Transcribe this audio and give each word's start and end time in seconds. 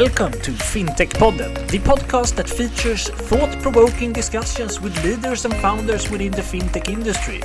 Welcome 0.00 0.32
to 0.32 0.50
FinTech 0.50 1.10
Podden, 1.20 1.54
the 1.68 1.78
podcast 1.78 2.34
that 2.34 2.50
features 2.50 3.08
thought 3.10 3.62
provoking 3.62 4.12
discussions 4.12 4.80
with 4.80 4.92
leaders 5.04 5.44
and 5.44 5.54
founders 5.58 6.10
within 6.10 6.32
the 6.32 6.42
fintech 6.42 6.88
industry. 6.88 7.40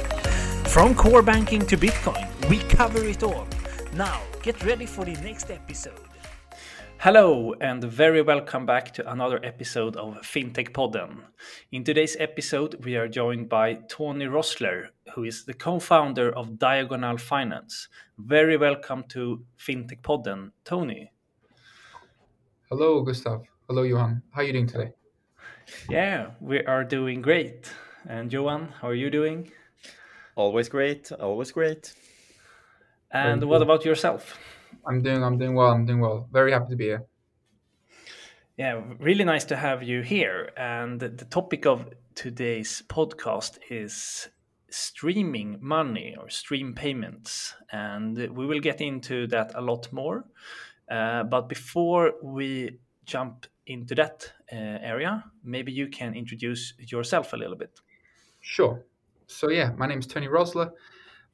From 0.68 0.96
core 0.96 1.22
banking 1.22 1.64
to 1.68 1.78
Bitcoin, 1.78 2.28
we 2.50 2.58
cover 2.58 3.06
it 3.06 3.22
all. 3.22 3.48
Now, 3.94 4.24
get 4.42 4.64
ready 4.66 4.88
for 4.88 5.06
the 5.06 5.14
next 5.22 5.52
episode. 5.52 6.02
Hello, 6.98 7.54
and 7.62 7.84
very 7.84 8.24
welcome 8.24 8.66
back 8.66 8.96
to 8.96 9.12
another 9.12 9.40
episode 9.44 9.96
of 9.96 10.16
FinTech 10.24 10.72
Podden. 10.72 11.20
In 11.72 11.84
today's 11.84 12.18
episode, 12.20 12.84
we 12.84 12.96
are 12.96 13.08
joined 13.08 13.48
by 13.48 13.76
Tony 13.88 14.26
Rosler, 14.26 14.88
who 15.14 15.24
is 15.24 15.46
the 15.46 15.54
co 15.54 15.78
founder 15.78 16.36
of 16.36 16.58
Diagonal 16.58 17.20
Finance. 17.20 17.90
Very 18.18 18.58
welcome 18.58 19.04
to 19.10 19.46
FinTech 19.60 20.02
Podden, 20.02 20.50
Tony. 20.66 21.12
Hello, 22.72 23.02
Gustav. 23.02 23.42
Hello, 23.68 23.82
Johan. 23.82 24.22
How 24.30 24.42
are 24.42 24.44
you 24.44 24.54
doing 24.54 24.68
today? 24.68 24.92
Yeah, 25.90 26.34
we 26.40 26.64
are 26.66 26.84
doing 26.84 27.20
great. 27.20 27.74
And 28.08 28.32
Johan, 28.32 28.76
how 28.80 28.90
are 28.90 28.94
you 28.94 29.10
doing? 29.10 29.52
Always 30.36 30.70
great. 30.70 31.12
Always 31.12 31.52
great. 31.52 31.96
And 33.10 33.44
what 33.46 33.64
about 33.64 33.86
yourself? 33.86 34.38
I'm 34.88 35.02
doing. 35.02 35.24
I'm 35.24 35.40
doing 35.40 35.56
well. 35.56 35.72
I'm 35.72 35.88
doing 35.88 36.00
well. 36.00 36.30
Very 36.32 36.52
happy 36.52 36.70
to 36.70 36.76
be 36.76 36.84
here. 36.84 37.06
Yeah, 38.56 38.84
really 39.00 39.24
nice 39.24 39.46
to 39.46 39.56
have 39.56 39.82
you 39.82 40.02
here. 40.04 40.52
And 40.56 41.00
the 41.00 41.26
topic 41.26 41.66
of 41.66 41.92
today's 42.14 42.84
podcast 42.88 43.58
is 43.72 44.30
streaming 44.70 45.58
money 45.60 46.16
or 46.22 46.30
stream 46.30 46.76
payments. 46.76 47.56
And 47.72 48.16
we 48.16 48.46
will 48.46 48.60
get 48.60 48.80
into 48.80 49.26
that 49.30 49.54
a 49.56 49.62
lot 49.62 49.92
more. 49.92 50.26
Uh, 50.90 51.24
but 51.24 51.48
before 51.48 52.14
we 52.24 52.80
jump 53.06 53.46
into 53.68 53.96
that 53.96 54.32
uh, 54.52 54.56
area, 54.82 55.24
maybe 55.44 55.72
you 55.72 55.88
can 55.88 56.16
introduce 56.16 56.74
yourself 56.80 57.34
a 57.34 57.38
little 57.38 57.56
bit. 57.56 57.80
Sure. 58.42 58.86
So 59.28 59.50
yeah, 59.50 59.72
my 59.78 59.86
name 59.86 60.00
is 60.00 60.08
Tony 60.08 60.28
Rosler. 60.28 60.72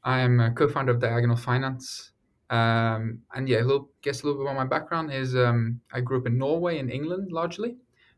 I'm 0.03 0.39
a 0.39 0.51
co-founder 0.51 0.91
of 0.91 0.99
Diagonal 0.99 1.37
Finance. 1.37 2.11
Um, 2.49 3.19
and 3.33 3.49
yeah, 3.49 3.61
a 3.61 3.65
little, 3.65 3.89
guess 4.01 4.21
a 4.21 4.25
little 4.25 4.43
bit 4.43 4.51
about 4.51 4.57
my 4.57 4.67
background 4.67 5.11
is 5.11 5.35
um, 5.35 5.79
I 5.91 6.01
grew 6.01 6.19
up 6.19 6.27
in 6.27 6.37
Norway 6.37 6.79
and 6.79 6.91
England 6.91 7.31
largely 7.31 7.77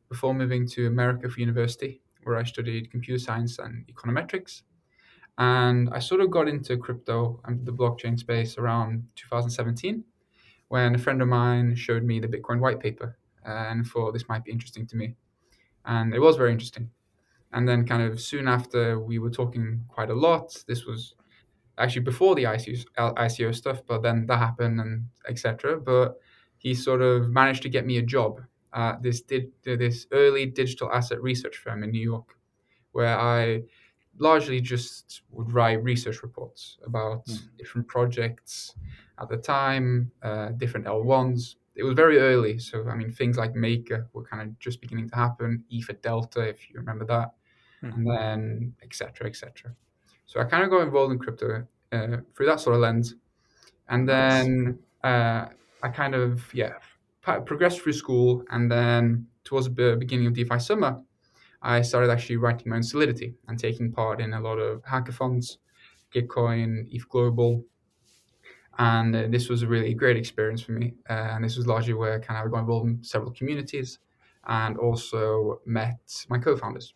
before 0.10 0.34
moving 0.34 0.68
to 0.70 0.88
America 0.88 1.30
for 1.30 1.40
university, 1.40 2.02
where 2.24 2.38
I 2.38 2.44
studied 2.44 2.92
computer 2.92 3.20
science 3.20 3.60
and 3.60 3.86
econometrics. 3.88 4.64
And 5.38 5.90
I 5.92 6.00
sort 6.00 6.22
of 6.22 6.32
got 6.32 6.48
into 6.48 6.76
crypto 6.78 7.40
and 7.46 7.66
the 7.66 7.72
blockchain 7.72 8.18
space 8.18 8.58
around 8.58 9.08
2017 9.16 10.04
when 10.70 10.96
a 10.96 10.98
friend 10.98 11.22
of 11.22 11.28
mine 11.28 11.76
showed 11.76 12.04
me 12.04 12.20
the 12.20 12.28
Bitcoin 12.28 12.60
white 12.60 12.80
paper 12.80 13.18
and 13.46 13.88
thought 13.88 14.12
this 14.14 14.28
might 14.28 14.44
be 14.44 14.52
interesting 14.52 14.86
to 14.88 14.96
me. 14.98 15.16
And 15.86 16.14
it 16.14 16.20
was 16.20 16.36
very 16.36 16.52
interesting. 16.52 16.90
And 17.54 17.68
then, 17.68 17.88
kind 17.88 18.04
of 18.04 18.20
soon 18.20 18.48
after, 18.48 19.00
we 19.00 19.20
were 19.20 19.30
talking 19.30 19.86
quite 19.88 20.10
a 20.10 20.14
lot. 20.14 20.54
This 20.68 20.86
was 20.86 21.16
actually 21.78 22.02
before 22.02 22.36
the 22.36 22.44
ICO, 22.44 22.84
ICO 22.98 23.56
stuff, 23.56 23.82
but 23.88 24.02
then 24.02 24.26
that 24.26 24.40
happened 24.40 24.82
and 24.82 25.06
etc. 25.30 25.80
But 25.80 26.20
he 26.58 26.74
sort 26.74 27.02
of 27.02 27.30
managed 27.30 27.64
to 27.64 27.70
get 27.70 27.86
me 27.86 27.98
a 27.98 28.02
job 28.02 28.42
at 28.74 29.02
this 29.02 29.24
this 29.64 30.08
early 30.12 30.46
digital 30.46 30.92
asset 30.92 31.22
research 31.22 31.56
firm 31.56 31.84
in 31.84 31.92
New 31.92 32.02
York, 32.02 32.36
where 32.92 33.18
I 33.18 33.64
largely 34.20 34.60
just 34.62 35.22
would 35.32 35.52
write 35.52 35.84
research 35.84 36.24
reports 36.24 36.78
about 36.86 37.26
mm. 37.26 37.40
different 37.58 37.88
projects 37.88 38.74
at 39.20 39.30
the 39.30 39.38
time, 39.38 40.12
uh, 40.24 40.50
different 40.50 40.86
L1s. 40.86 41.56
It 41.76 41.84
was 41.84 41.94
very 41.94 42.18
early, 42.18 42.58
so 42.58 42.88
I 42.90 42.96
mean 42.96 43.12
things 43.12 43.38
like 43.38 43.56
Maker 43.56 44.08
were 44.14 44.24
kind 44.24 44.42
of 44.42 44.60
just 44.60 44.82
beginning 44.82 45.10
to 45.10 45.16
happen. 45.16 45.64
Ether 45.70 45.94
Delta, 45.94 46.42
if 46.42 46.70
you 46.70 46.76
remember 46.80 47.06
that, 47.06 47.34
mm. 47.84 47.94
and 47.94 48.08
then 48.10 48.74
etc. 48.84 49.28
etc. 49.28 49.76
So 50.26 50.40
I 50.40 50.46
kind 50.46 50.64
of 50.64 50.70
got 50.70 50.82
involved 50.82 51.14
in 51.14 51.20
crypto 51.20 51.68
uh, 51.92 52.18
through 52.36 52.48
that 52.48 52.60
sort 52.60 52.76
of 52.76 52.82
lens, 52.82 53.16
and 53.90 54.10
then 54.10 54.80
uh, 55.04 55.46
I 55.84 55.90
kind 55.90 56.16
of 56.16 56.52
yeah 56.54 56.74
progressed 57.22 57.82
through 57.82 57.94
school, 57.94 58.44
and 58.50 58.72
then 58.72 59.28
towards 59.44 59.70
the 59.74 59.96
beginning 60.00 60.28
of 60.28 60.34
DeFi 60.34 60.60
summer, 60.60 61.02
I 61.68 61.82
started 61.82 62.10
actually 62.10 62.38
writing 62.38 62.70
my 62.70 62.78
own 62.78 62.84
Solidity 62.84 63.36
and 63.50 63.60
taking 63.60 63.92
part 63.92 64.22
in 64.22 64.34
a 64.34 64.40
lot 64.40 64.58
of 64.58 64.82
hackathons, 64.84 65.58
Gitcoin, 66.16 66.88
ETH 66.92 67.10
Global, 67.10 67.66
and 68.80 69.14
uh, 69.14 69.28
this 69.28 69.50
was 69.50 69.64
a 69.64 69.68
really 69.68 69.94
great 69.94 70.16
experience 70.16 70.62
for 70.62 70.72
me. 70.72 70.94
Uh, 71.10 71.32
and 71.34 71.44
this 71.44 71.58
was 71.58 71.68
largely 71.68 71.94
where 71.94 72.22
kind 72.22 72.40
of 72.40 72.46
I 72.46 72.50
got 72.50 72.60
involved 72.60 72.88
in 72.88 73.04
several 73.04 73.32
communities, 73.32 74.00
and 74.46 74.78
also 74.78 75.60
met 75.66 76.26
my 76.30 76.40
co-founders. 76.40 76.94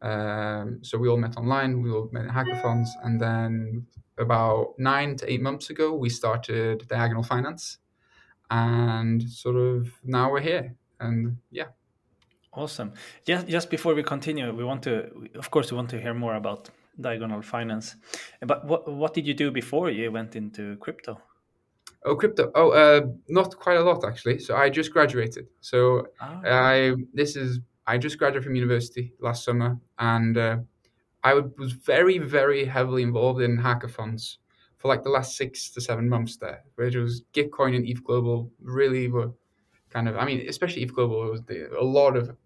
Um, 0.00 0.78
so 0.82 0.96
we 0.96 1.08
all 1.08 1.18
met 1.18 1.36
online, 1.36 1.82
we 1.82 1.90
all 1.90 2.08
met 2.10 2.24
in 2.24 2.30
hackathons, 2.30 2.88
and 3.04 3.20
then 3.20 3.86
about 4.16 4.74
nine 4.78 5.16
to 5.16 5.30
eight 5.30 5.42
months 5.42 5.68
ago, 5.68 5.92
we 5.92 6.08
started 6.08 6.88
Diagonal 6.88 7.22
Finance, 7.22 7.76
and 8.50 9.22
sort 9.22 9.56
of 9.56 9.90
now 10.02 10.32
we're 10.32 10.40
here. 10.40 10.74
And 10.98 11.36
yeah, 11.50 11.66
Awesome. 12.58 12.92
Just 13.24 13.46
just 13.46 13.70
before 13.70 13.94
we 13.94 14.02
continue, 14.02 14.52
we 14.52 14.64
want 14.64 14.82
to, 14.82 14.92
of 15.36 15.48
course, 15.50 15.70
we 15.70 15.76
want 15.76 15.90
to 15.90 16.00
hear 16.00 16.12
more 16.12 16.34
about 16.34 16.70
Diagonal 17.00 17.40
Finance. 17.40 17.94
But 18.40 18.66
what 18.66 18.90
what 18.92 19.14
did 19.14 19.26
you 19.28 19.34
do 19.34 19.52
before 19.52 19.90
you 19.90 20.10
went 20.10 20.34
into 20.34 20.76
crypto? 20.78 21.20
Oh, 22.04 22.16
crypto. 22.16 22.50
Oh, 22.56 22.70
uh, 22.70 23.02
not 23.28 23.56
quite 23.56 23.76
a 23.76 23.84
lot 23.84 24.04
actually. 24.04 24.40
So 24.40 24.56
I 24.56 24.70
just 24.70 24.92
graduated. 24.92 25.46
So 25.60 26.08
oh. 26.20 26.40
I 26.44 26.94
this 27.14 27.36
is 27.36 27.60
I 27.86 27.96
just 27.96 28.18
graduated 28.18 28.44
from 28.44 28.56
university 28.56 29.12
last 29.20 29.44
summer, 29.44 29.78
and 30.00 30.36
uh, 30.36 30.56
I 31.22 31.34
was 31.34 31.72
very 31.72 32.18
very 32.18 32.64
heavily 32.64 33.04
involved 33.04 33.40
in 33.40 33.56
hackathons 33.56 34.38
for 34.78 34.88
like 34.88 35.04
the 35.04 35.10
last 35.10 35.36
six 35.36 35.70
to 35.74 35.80
seven 35.80 36.08
months 36.08 36.36
there, 36.38 36.64
which 36.74 36.96
was 36.96 37.22
Gitcoin 37.34 37.76
and 37.76 37.86
ETH 37.86 38.02
Global 38.02 38.50
really 38.60 39.06
were 39.06 39.30
kind 39.90 40.08
of, 40.08 40.16
I 40.16 40.24
mean, 40.24 40.48
especially 40.48 40.82
ETH 40.82 40.94
Global, 40.94 41.26
it 41.26 41.30
was 41.30 41.42
the, 41.42 41.70
a 41.78 41.82
lot 41.82 42.16
of 42.16 42.36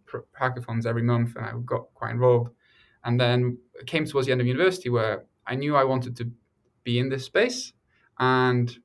hackathons 0.41 0.87
every 0.87 1.03
month, 1.03 1.37
and 1.37 1.45
I 1.45 1.53
got 1.65 1.93
quite 1.95 2.13
involved. 2.13 2.53
And 3.05 3.21
then 3.21 3.59
it 3.75 3.87
came 3.87 4.05
towards 4.07 4.27
the 4.27 4.33
end 4.33 4.41
of 4.41 4.47
university 4.47 4.89
where 4.89 5.25
I 5.47 5.55
knew 5.55 5.75
I 5.77 5.85
wanted 5.85 6.17
to 6.17 6.31
be 6.85 6.99
in 6.99 7.09
this 7.09 7.25
space, 7.25 7.73
and 8.19 8.77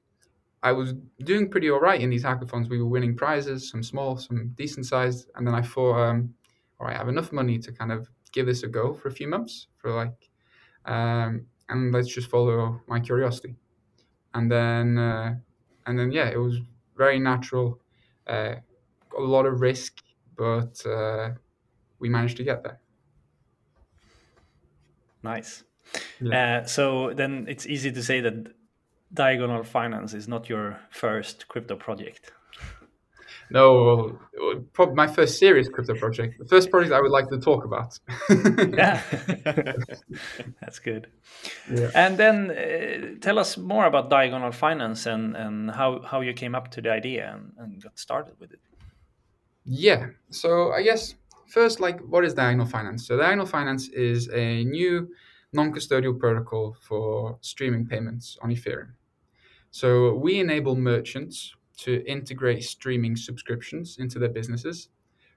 I 0.63 0.71
was 0.71 0.93
doing 1.23 1.49
pretty 1.49 1.69
all 1.69 1.79
right 1.79 2.01
in 2.01 2.09
these 2.09 2.23
hackathons. 2.23 2.69
We 2.69 2.81
were 2.81 2.89
winning 2.89 3.15
prizes, 3.15 3.69
some 3.69 3.83
small, 3.83 4.17
some 4.17 4.49
decent 4.55 4.85
sized, 4.85 5.29
and 5.35 5.45
then 5.45 5.53
I 5.53 5.61
thought, 5.61 5.97
um, 5.99 6.33
all 6.79 6.87
right, 6.87 6.95
I 6.95 6.97
have 6.97 7.09
enough 7.09 7.31
money 7.31 7.59
to 7.59 7.71
kind 7.71 7.91
of 7.91 8.07
give 8.31 8.45
this 8.45 8.63
a 8.63 8.67
go 8.67 8.93
for 8.93 9.07
a 9.07 9.11
few 9.11 9.27
months, 9.27 9.67
for 9.77 9.91
like, 9.93 10.29
um, 10.85 11.45
and 11.69 11.93
let's 11.93 12.07
just 12.07 12.29
follow 12.29 12.81
my 12.87 12.99
curiosity. 12.99 13.55
And 14.33 14.51
then, 14.51 14.97
uh, 14.97 15.35
and 15.85 15.97
then, 15.97 16.11
yeah, 16.11 16.29
it 16.29 16.37
was 16.37 16.59
very 16.95 17.19
natural 17.19 17.79
uh, 18.27 18.55
a 19.17 19.21
lot 19.21 19.45
of 19.45 19.61
risk, 19.61 20.01
but 20.37 20.85
uh, 20.85 21.31
we 21.99 22.09
managed 22.09 22.37
to 22.37 22.43
get 22.43 22.63
there. 22.63 22.79
Nice. 25.23 25.63
Yeah. 26.21 26.59
Uh, 26.59 26.65
so 26.65 27.13
then 27.13 27.45
it's 27.47 27.65
easy 27.65 27.91
to 27.91 28.03
say 28.03 28.21
that 28.21 28.53
Diagonal 29.13 29.63
Finance 29.63 30.13
is 30.13 30.27
not 30.27 30.49
your 30.49 30.79
first 30.89 31.47
crypto 31.47 31.75
project. 31.75 32.31
No, 33.49 34.19
probably 34.73 34.95
my 34.95 35.07
first 35.07 35.39
serious 35.39 35.69
crypto 35.69 35.95
project. 35.95 36.37
The 36.37 36.45
first 36.45 36.69
project 36.69 36.93
I 36.93 36.99
would 36.99 37.11
like 37.11 37.29
to 37.29 37.39
talk 37.39 37.63
about. 37.63 37.97
yeah, 38.29 39.01
that's 40.61 40.79
good. 40.79 41.07
Yeah. 41.73 41.89
And 41.95 42.17
then 42.17 42.51
uh, 42.51 43.19
tell 43.21 43.39
us 43.39 43.57
more 43.57 43.85
about 43.85 44.09
Diagonal 44.09 44.51
Finance 44.51 45.05
and, 45.05 45.35
and 45.37 45.71
how, 45.71 46.01
how 46.01 46.19
you 46.19 46.33
came 46.33 46.55
up 46.55 46.71
to 46.71 46.81
the 46.81 46.91
idea 46.91 47.33
and, 47.33 47.53
and 47.57 47.81
got 47.81 47.97
started 47.97 48.33
with 48.39 48.51
it. 48.51 48.59
Yeah, 49.69 50.07
so 50.29 50.71
I 50.71 50.81
guess 50.81 51.15
first, 51.47 51.81
like, 51.81 51.99
what 51.99 52.23
is 52.23 52.33
Diagonal 52.33 52.65
Finance? 52.65 53.05
So 53.05 53.17
Diagonal 53.17 53.45
Finance 53.45 53.89
is 53.89 54.29
a 54.29 54.63
new 54.63 55.09
non-custodial 55.51 56.17
protocol 56.17 56.77
for 56.81 57.37
streaming 57.41 57.85
payments 57.85 58.37
on 58.41 58.49
Ethereum. 58.49 58.91
So 59.71 60.13
we 60.13 60.39
enable 60.39 60.77
merchants 60.77 61.53
to 61.79 62.01
integrate 62.07 62.63
streaming 62.63 63.17
subscriptions 63.17 63.97
into 63.99 64.19
their 64.19 64.29
businesses 64.29 64.87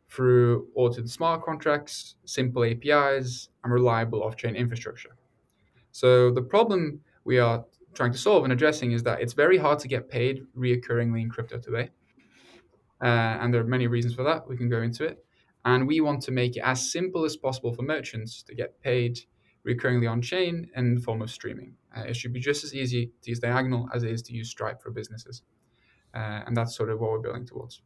through 0.09 0.69
audited 0.77 1.11
smart 1.11 1.45
contracts, 1.45 2.15
simple 2.25 2.65
APIs, 2.65 3.49
and 3.65 3.73
reliable 3.73 4.23
off 4.23 4.37
chain 4.37 4.55
infrastructure. 4.55 5.17
So, 5.93 6.31
the 6.31 6.43
problem 6.43 7.01
we 7.25 7.39
are 7.39 7.65
trying 7.95 8.13
to 8.13 8.19
solve 8.19 8.45
and 8.45 8.53
addressing 8.53 8.93
is 8.93 9.03
that 9.03 9.21
it's 9.21 9.33
very 9.33 9.59
hard 9.59 9.81
to 9.81 9.89
get 9.89 10.09
paid 10.09 10.47
reoccurringly 10.57 11.23
in 11.23 11.29
crypto 11.29 11.59
today. 11.59 11.91
Uh, 13.03 13.39
and 13.41 13.53
there 13.53 13.61
are 13.61 13.65
many 13.65 13.87
reasons 13.87 14.15
for 14.15 14.23
that. 14.25 14.49
We 14.49 14.57
can 14.57 14.69
go 14.69 14.83
into 14.83 15.05
it. 15.05 15.25
And 15.65 15.87
we 15.87 16.01
want 16.01 16.23
to 16.23 16.31
make 16.31 16.57
it 16.57 16.63
as 16.65 16.91
simple 16.91 17.25
as 17.25 17.37
possible 17.37 17.75
for 17.75 17.83
merchants 17.83 18.43
to 18.45 18.55
get 18.55 18.81
paid 18.83 19.21
recurringly 19.67 20.11
on 20.11 20.23
chain 20.23 20.71
in 20.75 20.95
the 20.95 21.01
form 21.01 21.21
of 21.21 21.31
streaming. 21.31 21.75
Uh, 21.95 22.03
it 22.03 22.17
should 22.17 22.33
be 22.33 22.41
just 22.41 22.65
as 22.65 22.75
easy 22.75 23.13
to 23.23 23.31
use 23.31 23.41
Diagonal 23.41 23.89
as 23.95 24.03
it 24.03 24.11
is 24.11 24.23
to 24.23 24.33
use 24.33 24.49
Stripe 24.49 24.81
for 24.81 24.91
businesses 24.91 25.43
uh, 26.15 26.43
and 26.47 26.57
that's 26.57 26.75
sort 26.75 26.91
of 26.91 27.01
what 27.01 27.11
we're 27.11 27.19
building 27.19 27.47
towards. 27.47 27.83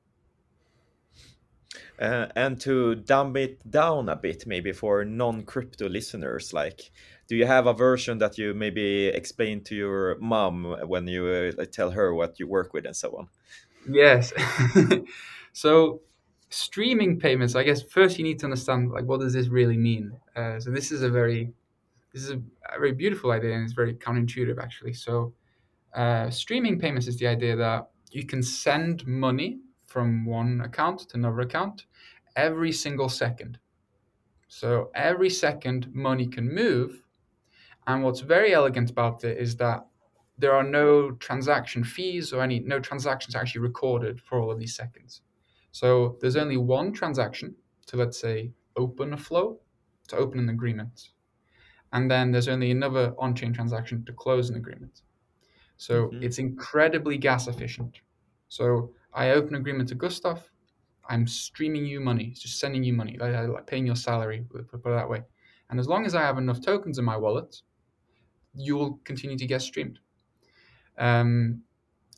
Uh, 1.98 2.26
and 2.36 2.60
to 2.60 2.94
dumb 2.94 3.36
it 3.36 3.68
down 3.68 4.08
a 4.08 4.16
bit, 4.16 4.46
maybe 4.46 4.72
for 4.72 5.04
non-crypto 5.04 5.88
listeners, 5.88 6.52
like, 6.52 6.92
do 7.28 7.36
you 7.36 7.46
have 7.46 7.66
a 7.66 7.72
version 7.72 8.18
that 8.18 8.38
you 8.38 8.54
maybe 8.54 9.06
explain 9.06 9.62
to 9.64 9.74
your 9.74 10.16
mom 10.18 10.64
when 10.86 11.06
you 11.08 11.26
uh, 11.26 11.64
tell 11.70 11.90
her 11.90 12.14
what 12.14 12.38
you 12.38 12.46
work 12.46 12.72
with 12.72 12.86
and 12.86 12.96
so 12.96 13.16
on? 13.16 13.28
Yes. 13.88 14.32
so 15.52 16.00
streaming 16.50 17.18
payments, 17.18 17.54
I 17.54 17.64
guess 17.64 17.82
first 17.82 18.18
you 18.18 18.24
need 18.24 18.38
to 18.40 18.46
understand 18.46 18.90
like 18.90 19.04
what 19.04 19.20
does 19.20 19.32
this 19.32 19.48
really 19.48 19.76
mean. 19.76 20.12
Uh, 20.36 20.60
so 20.60 20.70
this 20.70 20.92
is 20.92 21.02
a 21.02 21.10
very 21.10 21.52
this 22.12 22.22
is 22.22 22.30
a, 22.30 22.40
a, 22.72 22.78
very 22.78 22.92
beautiful 22.92 23.32
idea 23.32 23.54
and 23.54 23.64
it's 23.64 23.72
very 23.72 23.94
counterintuitive 23.94 24.62
actually. 24.62 24.92
So 24.92 25.32
uh, 25.94 26.30
streaming 26.30 26.78
payments 26.78 27.08
is 27.08 27.18
the 27.18 27.26
idea 27.26 27.56
that 27.56 27.88
you 28.10 28.24
can 28.24 28.42
send 28.42 29.04
money 29.06 29.58
from 29.84 30.24
one 30.24 30.60
account 30.60 31.00
to 31.08 31.16
another 31.16 31.40
account 31.40 31.86
every 32.36 32.72
single 32.72 33.08
second. 33.08 33.58
So 34.48 34.90
every 34.94 35.30
second 35.30 35.92
money 35.92 36.26
can 36.26 36.52
move. 36.52 37.02
And 37.86 38.02
what's 38.02 38.20
very 38.20 38.54
elegant 38.54 38.90
about 38.90 39.24
it 39.24 39.38
is 39.38 39.56
that 39.56 39.84
there 40.38 40.52
are 40.52 40.64
no 40.64 41.12
transaction 41.12 41.84
fees 41.84 42.32
or 42.32 42.42
any 42.42 42.60
no 42.60 42.80
transactions 42.80 43.34
actually 43.34 43.60
recorded 43.60 44.20
for 44.20 44.40
all 44.40 44.50
of 44.50 44.58
these 44.58 44.74
seconds. 44.74 45.22
So 45.70 46.18
there's 46.20 46.36
only 46.36 46.56
one 46.56 46.92
transaction 46.92 47.54
to 47.86 47.96
let's 47.96 48.18
say 48.18 48.52
open 48.76 49.12
a 49.12 49.16
flow, 49.16 49.60
to 50.08 50.16
open 50.16 50.38
an 50.38 50.48
agreement. 50.48 51.10
And 51.92 52.10
then 52.10 52.32
there's 52.32 52.48
only 52.48 52.72
another 52.72 53.14
on-chain 53.18 53.52
transaction 53.52 54.04
to 54.04 54.12
close 54.12 54.50
an 54.50 54.56
agreement. 54.56 55.02
So 55.76 56.06
mm-hmm. 56.06 56.22
it's 56.22 56.38
incredibly 56.38 57.16
gas 57.16 57.46
efficient. 57.46 58.00
So 58.48 58.92
I 59.12 59.30
open 59.30 59.54
an 59.54 59.60
agreement 59.60 59.88
to 59.90 59.94
Gustav, 59.94 60.42
I'm 61.08 61.26
streaming 61.26 61.86
you 61.86 62.00
money, 62.00 62.28
it's 62.32 62.40
just 62.40 62.58
sending 62.58 62.82
you 62.82 62.92
money, 62.92 63.16
like, 63.18 63.48
like 63.48 63.66
paying 63.66 63.86
your 63.86 63.96
salary, 63.96 64.44
put 64.50 64.60
it 64.60 64.84
that 64.84 65.08
way. 65.08 65.22
And 65.70 65.78
as 65.78 65.86
long 65.86 66.06
as 66.06 66.14
I 66.14 66.22
have 66.22 66.38
enough 66.38 66.60
tokens 66.60 66.98
in 66.98 67.04
my 67.04 67.16
wallet, 67.16 67.62
you 68.54 68.76
will 68.76 69.00
continue 69.04 69.36
to 69.36 69.46
get 69.46 69.62
streamed. 69.62 69.98
Um, 70.98 71.62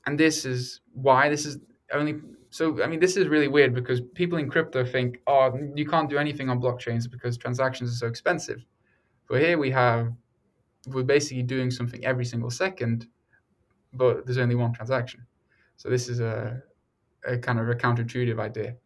and 0.06 0.18
this 0.18 0.44
is 0.44 0.80
why 0.92 1.28
this 1.28 1.46
is 1.46 1.58
only 1.92 2.16
so. 2.50 2.82
I 2.82 2.86
mean, 2.86 3.00
this 3.00 3.16
is 3.16 3.28
really 3.28 3.48
weird 3.48 3.74
because 3.74 4.00
people 4.14 4.38
in 4.38 4.48
crypto 4.48 4.84
think, 4.84 5.20
oh, 5.26 5.58
you 5.74 5.86
can't 5.86 6.08
do 6.08 6.18
anything 6.18 6.48
on 6.48 6.60
blockchains 6.60 7.10
because 7.10 7.36
transactions 7.36 7.90
are 7.92 7.96
so 7.96 8.06
expensive. 8.06 8.64
But 9.28 9.40
here 9.40 9.58
we 9.58 9.70
have, 9.72 10.12
we're 10.86 11.02
basically 11.02 11.42
doing 11.42 11.70
something 11.70 12.04
every 12.04 12.24
single 12.24 12.50
second, 12.50 13.08
but 13.92 14.24
there's 14.24 14.38
only 14.38 14.54
one 14.54 14.72
transaction. 14.72 15.26
So 15.76 15.88
this 15.88 16.08
is 16.08 16.20
a, 16.20 16.62
a 17.26 17.36
kind 17.36 17.58
of 17.58 17.68
a 17.68 17.74
counterintuitive 17.74 18.38
idea. 18.38 18.76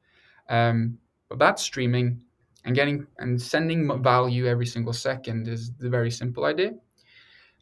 Um, 0.49 0.99
but 1.29 1.39
that 1.39 1.61
streaming 1.61 2.21
and 2.65 2.75
getting 2.75 3.07
and 3.19 3.41
sending 3.41 4.03
value 4.03 4.47
every 4.47 4.67
single 4.67 4.93
second 4.93 5.47
is 5.49 5.73
the 5.79 5.89
very 5.89 6.11
simple 6.11 6.45
idea. 6.45 6.73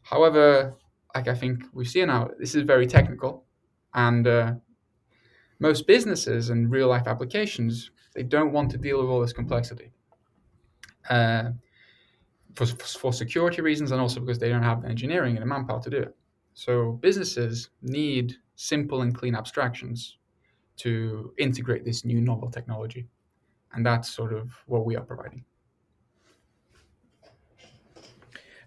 However, 0.03 0.75
like 1.15 1.27
I 1.27 1.35
think 1.35 1.63
we 1.73 1.85
see 1.85 2.05
now, 2.05 2.29
this 2.39 2.55
is 2.55 2.63
very 2.63 2.87
technical, 2.87 3.45
and 3.93 4.27
uh, 4.27 4.53
most 5.59 5.87
businesses 5.87 6.49
and 6.49 6.69
real 6.71 6.87
life 6.87 7.07
applications 7.07 7.91
they 8.15 8.23
don't 8.23 8.51
want 8.51 8.71
to 8.71 8.77
deal 8.77 8.99
with 8.99 9.09
all 9.09 9.21
this 9.21 9.33
complexity. 9.33 9.91
Uh, 11.09 11.51
for, 12.55 12.65
for 12.65 13.13
security 13.13 13.61
reasons 13.61 13.91
and 13.91 14.01
also 14.01 14.19
because 14.19 14.39
they 14.39 14.49
don't 14.49 14.63
have 14.63 14.81
the 14.81 14.89
engineering 14.89 15.35
and 15.35 15.41
the 15.41 15.45
manpower 15.45 15.81
to 15.81 15.89
do 15.89 15.97
it. 15.97 16.15
So 16.53 16.93
businesses 17.01 17.69
need 17.81 18.35
simple 18.55 19.01
and 19.01 19.15
clean 19.15 19.35
abstractions 19.35 20.17
to 20.77 21.33
integrate 21.37 21.85
this 21.85 22.03
new 22.03 22.19
novel 22.19 22.49
technology. 22.49 23.07
And 23.73 23.85
that's 23.85 24.09
sort 24.09 24.33
of 24.33 24.51
what 24.65 24.85
we 24.85 24.95
are 24.95 25.03
providing. 25.03 25.45
Uh, 27.23 27.27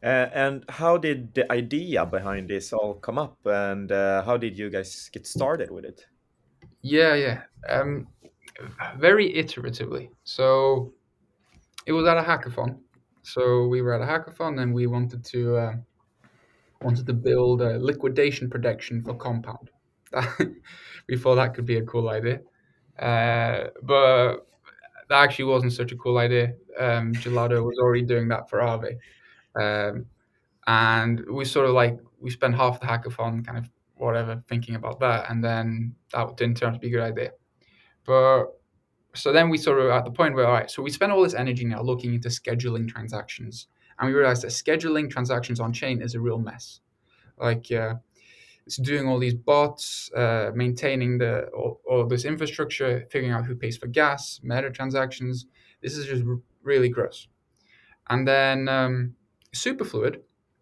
and 0.02 0.64
how 0.68 0.96
did 0.98 1.34
the 1.34 1.50
idea 1.52 2.04
behind 2.04 2.48
this 2.48 2.72
all 2.72 2.94
come 2.94 3.18
up, 3.18 3.38
and 3.44 3.92
uh, 3.92 4.22
how 4.24 4.36
did 4.36 4.58
you 4.58 4.68
guys 4.68 5.08
get 5.12 5.26
started 5.26 5.70
with 5.70 5.84
it? 5.84 6.06
Yeah, 6.82 7.14
yeah, 7.14 7.42
um, 7.68 8.08
very 8.96 9.32
iteratively. 9.32 10.10
So 10.24 10.92
it 11.86 11.92
was 11.92 12.06
at 12.06 12.18
a 12.18 12.22
hackathon. 12.22 12.78
So 13.22 13.68
we 13.68 13.82
were 13.82 13.94
at 13.94 14.02
a 14.02 14.04
hackathon, 14.04 14.60
and 14.60 14.74
we 14.74 14.88
wanted 14.88 15.24
to 15.26 15.56
uh, 15.56 15.72
wanted 16.82 17.06
to 17.06 17.12
build 17.12 17.62
a 17.62 17.78
liquidation 17.78 18.50
protection 18.50 19.02
for 19.02 19.14
Compound. 19.14 19.70
we 21.08 21.16
thought 21.16 21.36
that 21.36 21.54
could 21.54 21.66
be 21.66 21.76
a 21.76 21.82
cool 21.82 22.08
idea, 22.08 22.40
uh, 22.98 23.68
but 23.82 24.46
that 25.08 25.22
actually 25.22 25.44
wasn't 25.44 25.72
such 25.72 25.92
a 25.92 25.96
cool 25.96 26.18
idea. 26.18 26.54
Um, 26.78 27.12
Gelato 27.12 27.64
was 27.64 27.78
already 27.78 28.02
doing 28.02 28.28
that 28.28 28.50
for 28.50 28.58
Aave. 28.58 28.96
Um, 29.60 30.06
and 30.66 31.24
we 31.30 31.44
sort 31.44 31.66
of 31.66 31.72
like 31.72 31.98
we 32.20 32.30
spent 32.30 32.54
half 32.54 32.80
the 32.80 32.86
hackathon 32.86 33.44
kind 33.44 33.58
of 33.58 33.68
whatever 33.96 34.42
thinking 34.48 34.74
about 34.74 35.00
that, 35.00 35.30
and 35.30 35.42
then 35.42 35.94
that 36.12 36.36
didn't 36.36 36.56
turn 36.56 36.70
out 36.70 36.74
to 36.74 36.78
be 36.78 36.88
a 36.88 36.90
good 36.90 37.00
idea. 37.00 37.30
But 38.04 38.46
so 39.14 39.32
then 39.32 39.48
we 39.48 39.58
sort 39.58 39.80
of 39.80 39.90
at 39.90 40.04
the 40.04 40.10
point 40.10 40.34
where 40.34 40.46
all 40.46 40.52
right, 40.52 40.70
so 40.70 40.82
we 40.82 40.90
spent 40.90 41.12
all 41.12 41.22
this 41.22 41.34
energy 41.34 41.64
now 41.64 41.82
looking 41.82 42.14
into 42.14 42.28
scheduling 42.28 42.88
transactions, 42.88 43.66
and 43.98 44.08
we 44.08 44.14
realized 44.14 44.42
that 44.42 44.48
scheduling 44.48 45.10
transactions 45.10 45.60
on 45.60 45.72
chain 45.72 46.00
is 46.00 46.14
a 46.14 46.20
real 46.20 46.38
mess. 46.38 46.80
Like 47.38 47.70
uh, 47.72 47.94
it's 48.66 48.76
doing 48.76 49.08
all 49.08 49.18
these 49.18 49.34
bots, 49.34 50.10
uh, 50.14 50.52
maintaining 50.54 51.18
the 51.18 51.46
all, 51.48 51.80
all, 51.88 52.06
this 52.06 52.24
infrastructure, 52.24 53.06
figuring 53.10 53.32
out 53.32 53.44
who 53.44 53.56
pays 53.56 53.76
for 53.76 53.88
gas, 53.88 54.40
meta 54.42 54.70
transactions. 54.70 55.46
This 55.82 55.96
is 55.96 56.06
just 56.06 56.24
r- 56.26 56.40
really 56.62 56.88
gross. 56.88 57.28
And 58.08 58.26
then 58.26 58.68
um, 58.68 59.14
Superfluid 59.54 60.20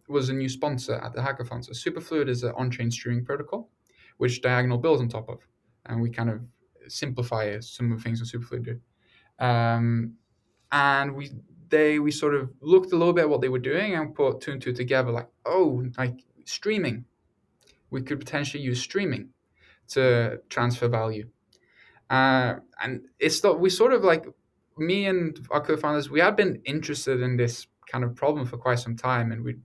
was 0.08 0.28
a 0.28 0.32
new 0.32 0.48
sponsor 0.48 0.94
at 0.94 1.12
the 1.14 1.20
hackathon. 1.20 1.64
So 1.64 1.72
Superfluid 1.72 2.28
is 2.28 2.42
an 2.42 2.52
on-chain 2.56 2.90
streaming 2.90 3.24
protocol, 3.24 3.70
which 4.18 4.42
Diagonal 4.42 4.78
builds 4.78 5.00
on 5.00 5.08
top 5.08 5.28
of, 5.28 5.38
and 5.86 6.00
we 6.00 6.10
kind 6.10 6.30
of 6.30 6.40
simplify 6.88 7.58
some 7.60 7.92
of 7.92 7.98
the 7.98 8.02
things 8.02 8.18
that 8.20 8.38
Superfluid 8.38 8.64
do. 8.64 8.80
Um, 9.44 10.14
and 10.72 11.14
we 11.14 11.30
they 11.68 11.98
we 12.00 12.10
sort 12.10 12.34
of 12.34 12.50
looked 12.60 12.92
a 12.92 12.96
little 12.96 13.12
bit 13.12 13.22
at 13.22 13.30
what 13.30 13.40
they 13.40 13.48
were 13.48 13.60
doing 13.60 13.94
and 13.94 14.14
put 14.14 14.40
two 14.40 14.52
and 14.52 14.60
two 14.62 14.72
together, 14.72 15.10
like 15.10 15.28
oh, 15.46 15.84
like 15.96 16.24
streaming. 16.44 17.04
We 17.90 18.02
could 18.02 18.20
potentially 18.20 18.62
use 18.62 18.80
streaming 18.80 19.30
to 19.88 20.40
transfer 20.48 20.88
value. 20.88 21.28
Uh, 22.08 22.56
and 22.82 23.02
it's 23.18 23.42
not, 23.42 23.60
we 23.60 23.70
sort 23.70 23.92
of 23.92 24.02
like 24.02 24.26
me 24.76 25.06
and 25.06 25.38
our 25.50 25.60
co-founders, 25.60 26.10
we 26.10 26.20
had 26.20 26.36
been 26.36 26.60
interested 26.64 27.20
in 27.20 27.36
this 27.36 27.66
kind 27.90 28.04
of 28.04 28.14
problem 28.14 28.46
for 28.46 28.56
quite 28.56 28.78
some 28.78 28.96
time, 28.96 29.32
and 29.32 29.42
we 29.42 29.56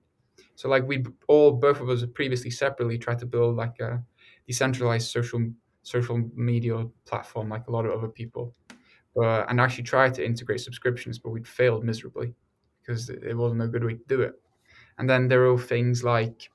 so 0.55 0.69
like 0.69 0.87
we 0.87 1.03
all 1.27 1.51
both 1.51 1.81
of 1.81 1.89
us 1.89 2.03
previously 2.13 2.49
separately 2.49 2.97
tried 2.97 3.19
to 3.19 3.25
build 3.25 3.55
like 3.55 3.79
a 3.79 4.01
decentralized 4.47 5.09
social 5.09 5.41
social 5.83 6.17
media 6.33 6.85
platform 7.05 7.49
like 7.49 7.67
a 7.67 7.71
lot 7.71 7.85
of 7.85 7.91
other 7.91 8.07
people, 8.07 8.53
but 9.15 9.49
and 9.49 9.59
actually 9.61 9.83
tried 9.83 10.13
to 10.15 10.25
integrate 10.25 10.61
subscriptions, 10.61 11.19
but 11.19 11.29
we'd 11.29 11.47
failed 11.47 11.83
miserably 11.83 12.33
because 12.81 13.09
it 13.09 13.35
wasn't 13.35 13.61
a 13.61 13.67
good 13.67 13.83
way 13.83 13.93
to 13.93 14.03
do 14.07 14.21
it. 14.21 14.33
And 14.97 15.09
then 15.09 15.27
there 15.27 15.45
are 15.49 15.57
things 15.57 16.03
like 16.03 16.49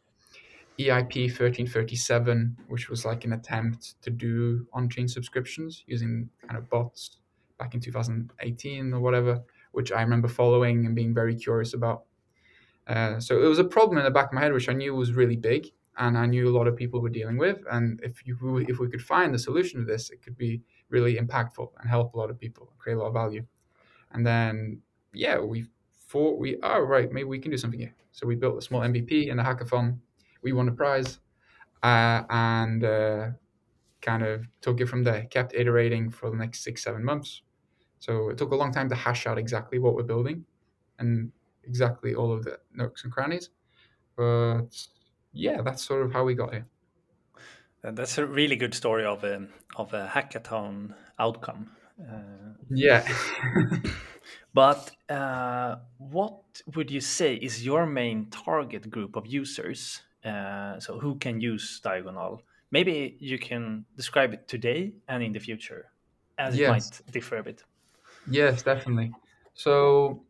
EIP 0.78 1.28
1337, 1.28 2.56
which 2.68 2.88
was 2.88 3.04
like 3.04 3.24
an 3.24 3.34
attempt 3.34 4.00
to 4.02 4.10
do 4.10 4.66
on-chain 4.72 5.08
subscriptions 5.08 5.84
using 5.86 6.28
kind 6.46 6.56
of 6.56 6.70
bots 6.70 7.18
back 7.58 7.74
in 7.74 7.80
2018 7.80 8.94
or 8.94 9.00
whatever, 9.00 9.42
which 9.72 9.92
I 9.92 10.02
remember 10.02 10.28
following 10.28 10.86
and 10.86 10.94
being 10.94 11.14
very 11.14 11.34
curious 11.34 11.74
about. 11.74 12.04
Uh, 12.86 13.20
so 13.20 13.42
it 13.42 13.46
was 13.46 13.58
a 13.58 13.64
problem 13.64 13.98
in 13.98 14.04
the 14.04 14.10
back 14.10 14.26
of 14.26 14.32
my 14.32 14.40
head, 14.40 14.52
which 14.52 14.68
I 14.68 14.72
knew 14.72 14.94
was 14.94 15.12
really 15.12 15.36
big, 15.36 15.68
and 15.98 16.18
I 16.18 16.26
knew 16.26 16.48
a 16.48 16.56
lot 16.56 16.66
of 16.66 16.76
people 16.76 17.00
were 17.00 17.08
dealing 17.08 17.36
with. 17.36 17.58
And 17.70 18.00
if 18.02 18.26
you 18.26 18.64
if 18.68 18.78
we 18.78 18.88
could 18.88 19.02
find 19.02 19.32
the 19.32 19.38
solution 19.38 19.80
to 19.80 19.86
this, 19.86 20.10
it 20.10 20.22
could 20.22 20.36
be 20.36 20.62
really 20.88 21.16
impactful 21.16 21.68
and 21.78 21.88
help 21.88 22.14
a 22.14 22.18
lot 22.18 22.30
of 22.30 22.38
people, 22.38 22.72
create 22.78 22.96
a 22.96 22.98
lot 22.98 23.08
of 23.08 23.14
value. 23.14 23.44
And 24.12 24.26
then 24.26 24.80
yeah, 25.12 25.38
we 25.38 25.66
thought 26.08 26.38
we 26.38 26.58
oh 26.62 26.80
right, 26.80 27.10
maybe 27.12 27.28
we 27.28 27.38
can 27.38 27.50
do 27.50 27.56
something 27.56 27.80
here. 27.80 27.94
So 28.12 28.26
we 28.26 28.34
built 28.34 28.58
a 28.58 28.62
small 28.62 28.80
MVP 28.80 29.28
in 29.28 29.38
a 29.38 29.44
hackathon. 29.44 29.98
We 30.42 30.52
won 30.52 30.68
a 30.68 30.72
prize, 30.72 31.20
uh, 31.82 32.22
and 32.30 32.82
uh, 32.82 33.26
kind 34.00 34.24
of 34.24 34.46
took 34.60 34.80
it 34.80 34.86
from 34.86 35.04
there. 35.04 35.26
Kept 35.30 35.54
iterating 35.54 36.10
for 36.10 36.30
the 36.30 36.36
next 36.36 36.64
six 36.64 36.82
seven 36.82 37.04
months. 37.04 37.42
So 38.00 38.30
it 38.30 38.38
took 38.38 38.50
a 38.50 38.56
long 38.56 38.72
time 38.72 38.88
to 38.88 38.94
hash 38.94 39.26
out 39.26 39.38
exactly 39.38 39.78
what 39.78 39.94
we're 39.94 40.02
building, 40.02 40.44
and 40.98 41.30
exactly 41.64 42.14
all 42.14 42.32
of 42.32 42.44
the 42.44 42.58
nooks 42.74 43.04
and 43.04 43.12
crannies. 43.12 43.50
But 44.16 44.68
yeah, 45.32 45.62
that's 45.62 45.84
sort 45.84 46.04
of 46.04 46.12
how 46.12 46.24
we 46.24 46.34
got 46.34 46.52
here. 46.52 46.66
And 47.82 47.96
that's 47.96 48.18
a 48.18 48.26
really 48.26 48.56
good 48.56 48.74
story 48.74 49.04
of 49.04 49.24
a 49.24 49.46
of 49.76 49.94
a 49.94 50.10
hackathon 50.12 50.94
outcome. 51.18 51.70
Uh, 52.00 52.54
yeah. 52.70 53.06
but 54.54 54.90
uh, 55.08 55.76
what 55.98 56.62
would 56.74 56.90
you 56.90 57.00
say 57.00 57.34
is 57.34 57.64
your 57.64 57.86
main 57.86 58.26
target 58.30 58.90
group 58.90 59.16
of 59.16 59.26
users? 59.26 60.02
Uh, 60.24 60.78
so 60.78 60.98
who 60.98 61.16
can 61.16 61.40
use 61.40 61.80
Diagonal? 61.82 62.42
Maybe 62.70 63.16
you 63.20 63.38
can 63.38 63.86
describe 63.96 64.32
it 64.32 64.46
today 64.46 64.92
and 65.08 65.22
in 65.22 65.32
the 65.32 65.40
future, 65.40 65.90
as 66.38 66.58
it 66.58 66.68
might 66.68 67.00
differ 67.10 67.38
a 67.38 67.42
bit. 67.42 67.64
Yes, 68.26 68.62
definitely. 68.62 69.12
So 69.54 70.24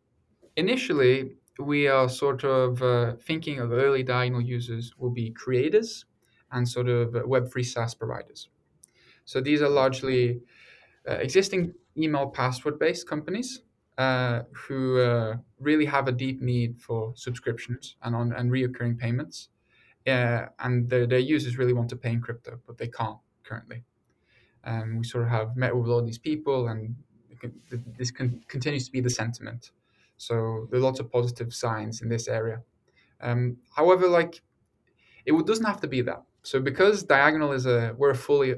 initially, 0.55 1.37
we 1.59 1.87
are 1.87 2.09
sort 2.09 2.43
of 2.43 2.81
uh, 2.81 3.15
thinking 3.17 3.59
of 3.59 3.71
early 3.71 4.03
diagonal 4.03 4.41
users 4.41 4.97
will 4.97 5.11
be 5.11 5.31
creators 5.31 6.05
and 6.51 6.67
sort 6.67 6.89
of 6.89 7.15
uh, 7.15 7.21
Web3 7.21 7.65
SaaS 7.65 7.93
providers. 7.93 8.49
So 9.25 9.41
these 9.41 9.61
are 9.61 9.69
largely 9.69 10.41
uh, 11.07 11.13
existing 11.13 11.73
email 11.97 12.29
password 12.29 12.79
based 12.79 13.07
companies 13.07 13.63
uh, 13.97 14.43
who 14.53 14.99
uh, 15.01 15.37
really 15.59 15.85
have 15.85 16.07
a 16.07 16.11
deep 16.11 16.41
need 16.41 16.81
for 16.81 17.13
subscriptions 17.15 17.97
and 18.03 18.15
on 18.15 18.33
and 18.33 18.51
reoccurring 18.51 18.97
payments. 18.99 19.49
Uh, 20.07 20.47
and 20.59 20.89
their, 20.89 21.07
their 21.07 21.19
users 21.19 21.57
really 21.57 21.73
want 21.73 21.89
to 21.89 21.95
pay 21.97 22.11
in 22.11 22.21
crypto, 22.21 22.59
but 22.67 22.77
they 22.77 22.87
can't 22.87 23.19
currently. 23.43 23.83
And 24.63 24.99
we 24.99 25.03
sort 25.03 25.25
of 25.25 25.29
have 25.29 25.55
met 25.55 25.75
with 25.75 25.89
all 25.89 26.01
these 26.03 26.17
people, 26.17 26.67
and 26.67 26.95
this 27.97 28.11
con- 28.11 28.41
continues 28.47 28.85
to 28.85 28.91
be 28.91 29.01
the 29.01 29.09
sentiment. 29.09 29.71
So 30.17 30.67
there 30.69 30.79
are 30.79 30.83
lots 30.83 30.99
of 30.99 31.11
positive 31.11 31.53
signs 31.53 32.01
in 32.01 32.09
this 32.09 32.27
area. 32.27 32.61
Um, 33.21 33.57
however, 33.75 34.07
like 34.07 34.41
it 35.25 35.45
doesn't 35.45 35.65
have 35.65 35.81
to 35.81 35.87
be 35.87 36.01
that. 36.01 36.23
So 36.43 36.59
because 36.59 37.03
Diagonal 37.03 37.51
is 37.51 37.65
a 37.65 37.95
we're 37.97 38.13
fully 38.13 38.55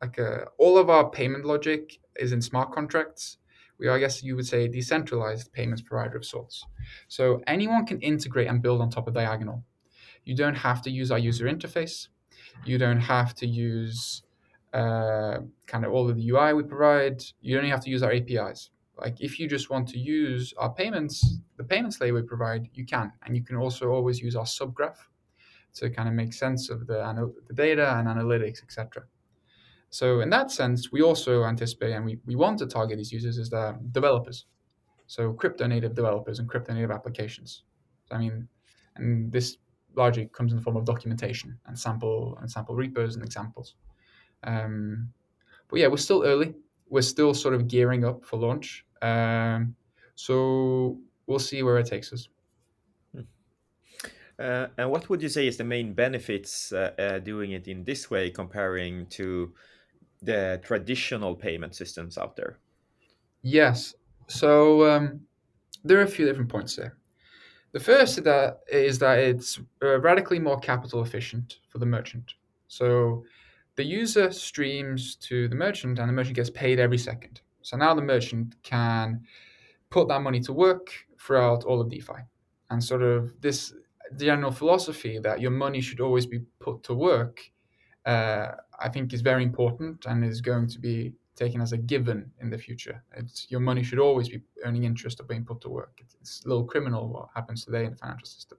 like 0.00 0.18
a, 0.18 0.46
all 0.58 0.78
of 0.78 0.90
our 0.90 1.10
payment 1.10 1.44
logic 1.44 1.98
is 2.16 2.32
in 2.32 2.40
smart 2.40 2.72
contracts. 2.72 3.38
We 3.78 3.88
are, 3.88 3.96
I 3.96 3.98
guess 3.98 4.22
you 4.22 4.36
would 4.36 4.46
say, 4.46 4.68
decentralized 4.68 5.52
payments 5.52 5.82
provider 5.82 6.18
of 6.18 6.24
sorts. 6.24 6.64
So 7.08 7.40
anyone 7.46 7.86
can 7.86 8.00
integrate 8.00 8.48
and 8.48 8.60
build 8.60 8.80
on 8.82 8.90
top 8.90 9.08
of 9.08 9.14
Diagonal. 9.14 9.64
You 10.24 10.34
don't 10.36 10.54
have 10.54 10.82
to 10.82 10.90
use 10.90 11.10
our 11.10 11.18
user 11.18 11.46
interface. 11.46 12.08
You 12.64 12.76
don't 12.76 13.00
have 13.00 13.34
to 13.36 13.46
use 13.46 14.22
uh, 14.72 15.38
kind 15.66 15.84
of 15.84 15.92
all 15.92 16.08
of 16.08 16.16
the 16.16 16.30
UI 16.30 16.52
we 16.52 16.62
provide. 16.62 17.22
You 17.40 17.56
don't 17.56 17.68
have 17.70 17.82
to 17.84 17.90
use 17.90 18.02
our 18.02 18.12
APIs. 18.12 18.70
Like 18.98 19.20
if 19.20 19.38
you 19.38 19.48
just 19.48 19.70
want 19.70 19.88
to 19.88 19.98
use 19.98 20.52
our 20.58 20.72
payments, 20.72 21.38
the 21.56 21.64
payments 21.64 22.00
layer 22.00 22.12
we 22.12 22.22
provide, 22.22 22.68
you 22.74 22.84
can, 22.84 23.12
and 23.24 23.34
you 23.34 23.42
can 23.42 23.56
also 23.56 23.90
always 23.90 24.20
use 24.20 24.36
our 24.36 24.44
subgraph 24.44 24.98
to 25.74 25.88
kind 25.88 26.08
of 26.08 26.14
make 26.14 26.32
sense 26.32 26.68
of 26.68 26.86
the, 26.86 27.32
the 27.48 27.54
data 27.54 27.96
and 27.96 28.08
analytics, 28.08 28.62
etc. 28.62 29.04
So 29.88 30.20
in 30.20 30.30
that 30.30 30.50
sense, 30.50 30.92
we 30.92 31.02
also 31.02 31.44
anticipate 31.44 31.92
and 31.92 32.04
we, 32.04 32.18
we 32.26 32.36
want 32.36 32.58
to 32.58 32.66
target 32.66 32.98
these 32.98 33.12
users 33.12 33.38
as 33.38 33.50
the 33.50 33.78
developers. 33.90 34.46
So 35.06 35.32
crypto 35.32 35.66
native 35.66 35.94
developers 35.94 36.38
and 36.38 36.48
crypto 36.48 36.74
native 36.74 36.90
applications. 36.90 37.64
I 38.10 38.18
mean, 38.18 38.48
and 38.96 39.32
this 39.32 39.56
largely 39.96 40.26
comes 40.26 40.52
in 40.52 40.58
the 40.58 40.62
form 40.62 40.76
of 40.76 40.84
documentation 40.84 41.58
and 41.66 41.78
sample 41.78 42.38
and 42.40 42.50
sample 42.50 42.76
repos 42.76 43.16
and 43.16 43.24
examples. 43.24 43.74
Um, 44.44 45.12
but 45.68 45.80
yeah, 45.80 45.86
we're 45.86 45.96
still 45.96 46.24
early. 46.24 46.54
We're 46.88 47.02
still 47.02 47.34
sort 47.34 47.54
of 47.54 47.68
gearing 47.68 48.04
up 48.04 48.24
for 48.24 48.38
launch. 48.38 48.84
Um, 49.02 49.74
so 50.14 50.98
we'll 51.26 51.38
see 51.38 51.62
where 51.62 51.78
it 51.78 51.86
takes 51.86 52.12
us. 52.12 52.28
Uh, 54.38 54.68
and 54.78 54.90
what 54.90 55.08
would 55.10 55.20
you 55.20 55.28
say 55.28 55.46
is 55.46 55.58
the 55.58 55.64
main 55.64 55.92
benefits 55.92 56.72
uh, 56.72 56.92
uh, 56.98 57.18
doing 57.18 57.52
it 57.52 57.68
in 57.68 57.84
this 57.84 58.10
way 58.10 58.30
comparing 58.30 59.04
to 59.06 59.52
the 60.22 60.58
traditional 60.64 61.34
payment 61.34 61.74
systems 61.74 62.16
out 62.16 62.36
there? 62.36 62.58
Yes. 63.42 63.94
So 64.28 64.90
um, 64.90 65.20
there 65.84 65.98
are 65.98 66.04
a 66.04 66.08
few 66.08 66.24
different 66.24 66.48
points 66.48 66.74
there. 66.74 66.96
The 67.72 67.80
first 67.80 68.18
is 68.18 68.24
that 68.24 68.60
is 68.72 68.98
that 68.98 69.18
it's 69.18 69.60
uh, 69.82 70.00
radically 70.00 70.38
more 70.38 70.58
capital 70.58 71.02
efficient 71.02 71.58
for 71.68 71.78
the 71.78 71.86
merchant. 71.86 72.34
So 72.66 73.24
the 73.76 73.84
user 73.84 74.30
streams 74.30 75.16
to 75.16 75.48
the 75.48 75.54
merchant, 75.54 75.98
and 75.98 76.08
the 76.08 76.12
merchant 76.12 76.36
gets 76.36 76.50
paid 76.50 76.78
every 76.78 76.98
second. 76.98 77.40
So 77.62 77.76
now 77.76 77.94
the 77.94 78.02
merchant 78.02 78.56
can 78.62 79.22
put 79.90 80.08
that 80.08 80.22
money 80.22 80.40
to 80.40 80.52
work 80.52 80.92
throughout 81.18 81.64
all 81.64 81.80
of 81.80 81.88
DeFi, 81.88 82.22
and 82.70 82.82
sort 82.82 83.02
of 83.02 83.40
this 83.40 83.72
general 84.18 84.50
philosophy 84.50 85.18
that 85.18 85.40
your 85.40 85.50
money 85.50 85.80
should 85.80 86.00
always 86.00 86.26
be 86.26 86.40
put 86.58 86.82
to 86.84 86.94
work, 86.94 87.40
uh, 88.06 88.48
I 88.78 88.88
think 88.88 89.12
is 89.12 89.20
very 89.20 89.42
important 89.42 90.06
and 90.06 90.24
is 90.24 90.40
going 90.40 90.68
to 90.68 90.78
be 90.78 91.12
taken 91.36 91.60
as 91.60 91.72
a 91.72 91.78
given 91.78 92.30
in 92.40 92.50
the 92.50 92.58
future. 92.58 93.02
It's 93.16 93.46
your 93.50 93.60
money 93.60 93.82
should 93.82 93.98
always 93.98 94.28
be 94.28 94.42
earning 94.64 94.84
interest 94.84 95.20
or 95.20 95.24
being 95.24 95.44
put 95.44 95.60
to 95.62 95.68
work. 95.68 96.00
It's, 96.20 96.44
a 96.44 96.48
little 96.48 96.64
criminal 96.64 97.08
what 97.08 97.28
happens 97.34 97.64
today 97.64 97.84
in 97.84 97.92
the 97.92 97.96
financial 97.96 98.26
system. 98.26 98.58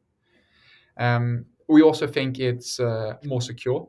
Um, 0.98 1.46
we 1.68 1.82
also 1.84 2.08
think 2.08 2.40
it's 2.40 2.80
uh, 2.80 3.14
more 3.24 3.42
secure. 3.42 3.88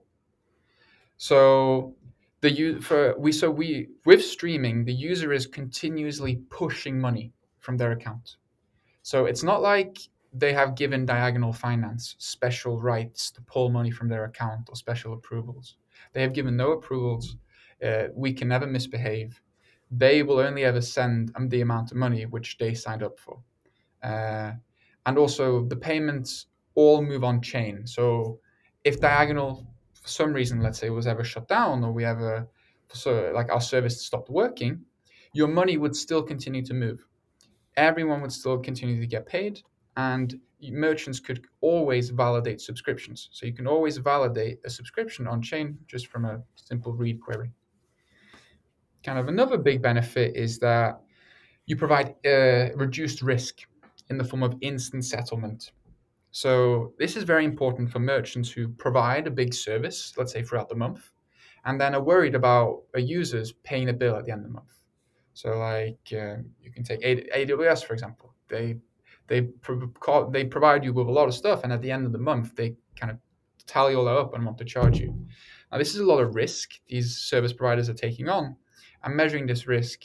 So 1.23 1.95
the 2.41 2.81
for 2.81 3.15
we 3.17 3.31
so 3.31 3.49
we 3.49 3.91
with 4.05 4.25
streaming 4.25 4.85
the 4.85 4.93
user 4.93 5.33
is 5.33 5.47
continuously 5.47 6.43
pushing 6.51 6.99
money 6.99 7.33
from 7.61 7.77
their 7.77 7.93
account. 7.93 8.39
So 9.03 9.27
it's 9.27 9.45
not 9.45 9.63
like 9.63 9.99
they 10.33 10.53
have 10.53 10.75
given 10.75 11.07
Diagonal 11.07 11.53
Finance 11.53 12.17
special 12.19 12.81
rights 12.81 13.31
to 13.31 13.41
pull 13.43 13.69
money 13.71 13.93
from 13.93 14.09
their 14.09 14.25
account 14.25 14.69
or 14.69 14.75
special 14.75 15.13
approvals. 15.13 15.77
They 16.13 16.23
have 16.23 16.33
given 16.33 16.57
no 16.57 16.73
approvals. 16.73 17.37
Uh, 17.81 18.09
we 18.17 18.33
can 18.33 18.49
never 18.49 18.67
misbehave. 18.67 19.41
They 19.93 20.25
will 20.25 20.41
only 20.41 20.65
ever 20.65 20.81
send 20.81 21.33
the 21.51 21.61
amount 21.61 21.93
of 21.93 21.99
money 21.99 22.27
which 22.27 22.59
they 22.59 22.75
signed 22.75 23.05
up 23.05 23.17
for. 23.21 23.39
Uh, 24.03 24.55
and 25.07 25.17
also, 25.17 25.67
the 25.67 25.77
payments 25.77 26.47
all 26.75 27.01
move 27.01 27.23
on 27.23 27.41
chain. 27.41 27.87
So 27.87 28.41
if 28.83 28.99
Diagonal, 29.01 29.72
for 30.03 30.09
some 30.09 30.33
reason, 30.33 30.61
let's 30.61 30.81
say, 30.81 30.89
it 30.89 30.91
was 30.91 31.07
ever 31.07 31.25
shut 31.25 31.49
down 31.49 31.85
or 31.85 31.93
we 31.93 32.05
ever, 32.05 32.49
so 32.93 33.31
like 33.35 33.51
our 33.51 33.61
service 33.61 34.05
stopped 34.05 34.29
working, 34.29 34.81
your 35.33 35.49
money 35.49 35.79
would 35.79 35.97
still 35.97 36.23
continue 36.23 36.63
to 36.65 36.75
move. 36.75 37.07
Everyone 37.77 38.21
would 38.21 38.33
still 38.33 38.59
continue 38.59 39.01
to 39.01 39.07
get 39.07 39.27
paid, 39.27 39.63
and 39.97 40.39
merchants 40.61 41.21
could 41.21 41.47
always 41.61 42.11
validate 42.11 42.61
subscriptions. 42.61 43.29
So 43.33 43.47
you 43.47 43.53
can 43.53 43.67
always 43.67 43.97
validate 43.97 44.59
a 44.65 44.71
subscription 44.71 45.27
on 45.27 45.41
chain 45.41 45.79
just 45.87 46.09
from 46.09 46.25
a 46.25 46.43
simple 46.57 46.93
read 46.93 47.21
query. 47.21 47.53
Kind 49.05 49.19
of 49.19 49.29
another 49.29 49.57
big 49.57 49.81
benefit 49.83 50.37
is 50.37 50.59
that 50.59 51.01
you 51.67 51.77
provide 51.77 52.15
uh, 52.27 52.75
reduced 52.75 53.23
risk 53.23 53.61
in 54.11 54.19
the 54.19 54.25
form 54.25 54.43
of 54.43 54.57
instant 54.61 55.05
settlement. 55.05 55.73
So 56.33 56.95
this 56.99 57.15
is 57.15 57.25
very 57.25 57.45
important 57.45 57.91
for 57.91 57.99
merchants 57.99 58.51
who 58.51 58.69
provide 58.69 59.27
a 59.27 59.31
big 59.31 59.53
service, 59.53 60.15
let's 60.17 60.33
say 60.33 60.43
throughout 60.43 60.71
the 60.71 60.75
month, 60.75 61.11
and 61.67 61.79
then 61.79 61.95
are 61.95 62.03
worried 62.03 62.35
about 62.35 62.83
a 62.95 63.01
users 63.01 63.53
paying 63.53 63.91
a 63.91 63.93
bill 63.93 64.17
at 64.17 64.25
the 64.25 64.33
end 64.33 64.41
of 64.41 64.47
the 64.47 64.55
month. 64.55 64.73
So 65.35 65.59
like 65.59 66.01
uh, 66.13 66.37
you 66.61 66.73
can 66.73 66.85
take 66.85 67.03
AWS 67.03 67.85
for 67.85 67.93
example. 67.93 68.35
They 68.49 68.79
they 69.27 69.43
pro- 69.43 70.31
they 70.31 70.45
provide 70.45 70.85
you 70.85 70.95
with 70.95 71.07
a 71.07 71.13
lot 71.13 71.29
of 71.29 71.35
stuff, 71.35 71.65
and 71.65 71.73
at 71.73 71.83
the 71.83 71.91
end 71.91 72.07
of 72.07 72.13
the 72.13 72.19
month 72.19 72.57
they 72.57 72.77
kind 72.97 73.13
of 73.13 73.19
tally 73.67 73.95
all 73.95 74.07
that 74.07 74.17
up 74.17 74.35
and 74.35 74.45
want 74.45 74.59
to 74.59 74.65
charge 74.65 74.99
you. 74.99 75.15
Now 75.71 75.79
this 75.79 75.95
is 75.95 76.01
a 76.01 76.07
lot 76.07 76.21
of 76.23 76.35
risk 76.35 76.71
these 76.89 77.17
service 77.19 77.53
providers 77.53 77.91
are 77.91 77.95
taking 77.95 78.31
on, 78.31 78.57
and 79.05 79.15
measuring 79.15 79.47
this 79.47 79.67
risk 79.67 80.05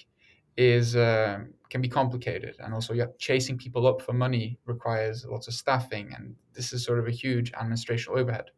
is 0.58 0.96
uh, 0.96 1.40
can 1.70 1.82
be 1.82 1.90
complicated, 1.90 2.56
and 2.60 2.74
also 2.74 2.94
yeah, 2.94 3.06
chasing 3.20 3.58
people 3.58 3.88
up 3.88 4.02
for 4.02 4.14
money 4.14 4.58
requires 4.66 5.26
lots 5.26 5.48
of 5.48 5.54
staffing, 5.54 6.14
and 6.16 6.36
this 6.54 6.74
is 6.74 6.84
sort 6.84 7.00
of 7.00 7.08
a 7.08 7.12
huge 7.12 7.52
administrative 7.60 8.10
overhead. 8.10 8.52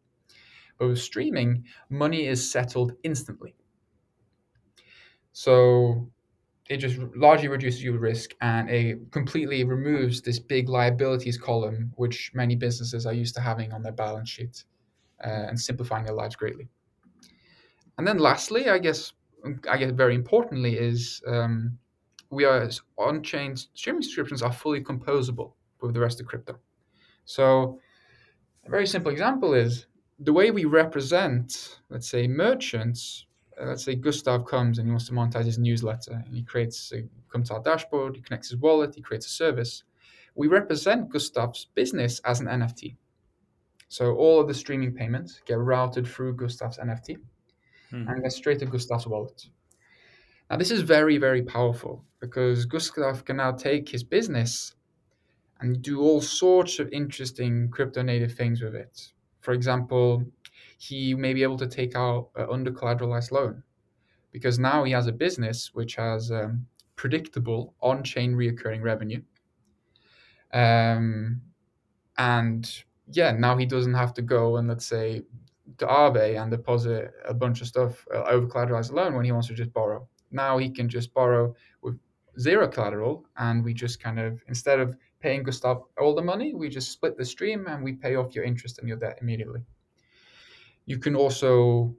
But 0.78 0.88
with 0.88 0.98
streaming, 0.98 1.64
money 1.90 2.26
is 2.26 2.50
settled 2.50 2.92
instantly. 3.02 3.54
So 5.32 6.10
it 6.68 6.78
just 6.78 6.98
largely 7.16 7.48
reduces 7.48 7.82
your 7.82 7.98
risk 7.98 8.34
and 8.40 8.70
it 8.70 9.10
completely 9.10 9.64
removes 9.64 10.22
this 10.22 10.38
big 10.38 10.68
liabilities 10.68 11.36
column, 11.36 11.92
which 11.96 12.30
many 12.32 12.54
businesses 12.56 13.06
are 13.06 13.12
used 13.12 13.34
to 13.34 13.40
having 13.40 13.72
on 13.72 13.82
their 13.82 13.92
balance 13.92 14.30
sheet, 14.30 14.64
uh, 15.24 15.48
and 15.48 15.60
simplifying 15.60 16.04
their 16.04 16.14
lives 16.14 16.36
greatly. 16.36 16.68
And 17.98 18.06
then, 18.06 18.18
lastly, 18.18 18.70
I 18.70 18.78
guess, 18.78 19.12
I 19.68 19.76
guess 19.76 19.90
very 19.90 20.14
importantly, 20.14 20.78
is 20.78 21.22
um, 21.26 21.78
we 22.30 22.44
are 22.44 22.68
on-chain 22.98 23.56
streaming 23.56 24.02
subscriptions 24.02 24.42
are 24.42 24.52
fully 24.52 24.82
composable 24.82 25.52
with 25.80 25.94
the 25.94 26.00
rest 26.00 26.20
of 26.20 26.26
crypto. 26.26 26.58
So, 27.24 27.78
a 28.66 28.70
very 28.70 28.86
simple 28.86 29.10
example 29.10 29.54
is 29.54 29.86
the 30.18 30.32
way 30.32 30.50
we 30.50 30.64
represent, 30.64 31.80
let's 31.88 32.08
say, 32.08 32.26
merchants 32.26 33.26
uh, 33.60 33.66
let's 33.66 33.84
say 33.84 33.94
Gustav 33.94 34.46
comes 34.46 34.78
and 34.78 34.86
he 34.86 34.90
wants 34.90 35.06
to 35.06 35.12
monetize 35.12 35.44
his 35.44 35.58
newsletter 35.58 36.22
and 36.24 36.34
he 36.34 36.42
creates 36.42 36.92
a, 36.92 37.04
comes 37.30 37.48
to 37.48 37.54
our 37.54 37.62
dashboard, 37.62 38.16
he 38.16 38.22
connects 38.22 38.50
his 38.50 38.58
wallet, 38.58 38.94
he 38.94 39.02
creates 39.02 39.26
a 39.26 39.30
service. 39.30 39.84
We 40.34 40.48
represent 40.48 41.10
Gustav's 41.10 41.66
business 41.74 42.20
as 42.20 42.40
an 42.40 42.46
NFT. 42.46 42.96
So 43.88 44.14
all 44.14 44.40
of 44.40 44.48
the 44.48 44.54
streaming 44.54 44.94
payments 44.94 45.40
get 45.44 45.58
routed 45.58 46.06
through 46.06 46.36
Gustav's 46.36 46.78
NFT 46.78 47.18
Hmm. 47.90 48.06
and 48.08 48.22
get 48.22 48.32
straight 48.32 48.60
to 48.60 48.66
Gustav's 48.66 49.06
wallet. 49.08 49.48
Now 50.50 50.56
this 50.58 50.70
is 50.70 50.82
very, 50.82 51.18
very 51.18 51.42
powerful 51.42 52.04
because 52.20 52.66
Gustav 52.66 53.24
can 53.24 53.38
now 53.38 53.52
take 53.52 53.88
his 53.88 54.04
business 54.04 54.74
and 55.60 55.82
do 55.82 56.00
all 56.02 56.20
sorts 56.22 56.80
of 56.80 56.90
interesting 56.92 57.70
crypto 57.70 58.02
native 58.02 58.34
things 58.34 58.62
with 58.62 58.74
it. 58.76 59.12
For 59.40 59.52
example, 59.54 60.26
he 60.78 61.14
may 61.14 61.34
be 61.34 61.42
able 61.44 61.58
to 61.58 61.68
take 61.68 61.96
out 61.96 62.30
an 62.36 62.48
under 62.50 62.72
collateralized 62.72 63.32
loan. 63.32 63.64
because 64.32 64.58
now 64.60 64.84
he 64.84 64.92
has 64.92 65.08
a 65.08 65.12
business 65.12 65.74
which 65.74 65.96
has 65.96 66.32
um, 66.32 66.66
predictable 66.96 67.74
on-chain 67.82 68.34
reoccurring 68.34 68.82
revenue. 68.82 69.22
Um, 70.52 71.42
and 72.18 72.84
yeah, 73.12 73.32
now 73.32 73.58
he 73.58 73.66
doesn't 73.66 73.94
have 73.94 74.14
to 74.16 74.22
go 74.22 74.58
and 74.58 74.68
let's 74.68 74.86
say 74.86 75.24
to 75.78 75.86
Aave 75.86 76.42
and 76.42 76.52
deposit 76.52 77.12
a 77.26 77.34
bunch 77.34 77.62
of 77.62 77.68
stuff 77.68 78.06
uh, 78.14 78.24
over 78.24 78.48
collateralized 78.48 78.92
loan 78.92 79.16
when 79.16 79.26
he 79.26 79.32
wants 79.32 79.48
to 79.48 79.54
just 79.54 79.74
borrow. 79.74 80.08
Now 80.30 80.58
he 80.58 80.70
can 80.70 80.88
just 80.88 81.12
borrow 81.14 81.54
with 81.82 81.98
zero 82.38 82.68
collateral, 82.68 83.26
and 83.36 83.64
we 83.64 83.74
just 83.74 84.02
kind 84.02 84.18
of 84.18 84.42
instead 84.48 84.80
of 84.80 84.96
paying 85.20 85.42
Gustav 85.42 85.82
all 86.00 86.14
the 86.14 86.22
money, 86.22 86.54
we 86.54 86.68
just 86.68 86.92
split 86.92 87.16
the 87.16 87.24
stream 87.24 87.66
and 87.68 87.84
we 87.84 87.92
pay 87.92 88.16
off 88.16 88.34
your 88.34 88.44
interest 88.44 88.78
and 88.78 88.88
your 88.88 88.96
debt 88.96 89.18
immediately. 89.20 89.62
You 90.86 90.98
can 90.98 91.14
also 91.14 91.94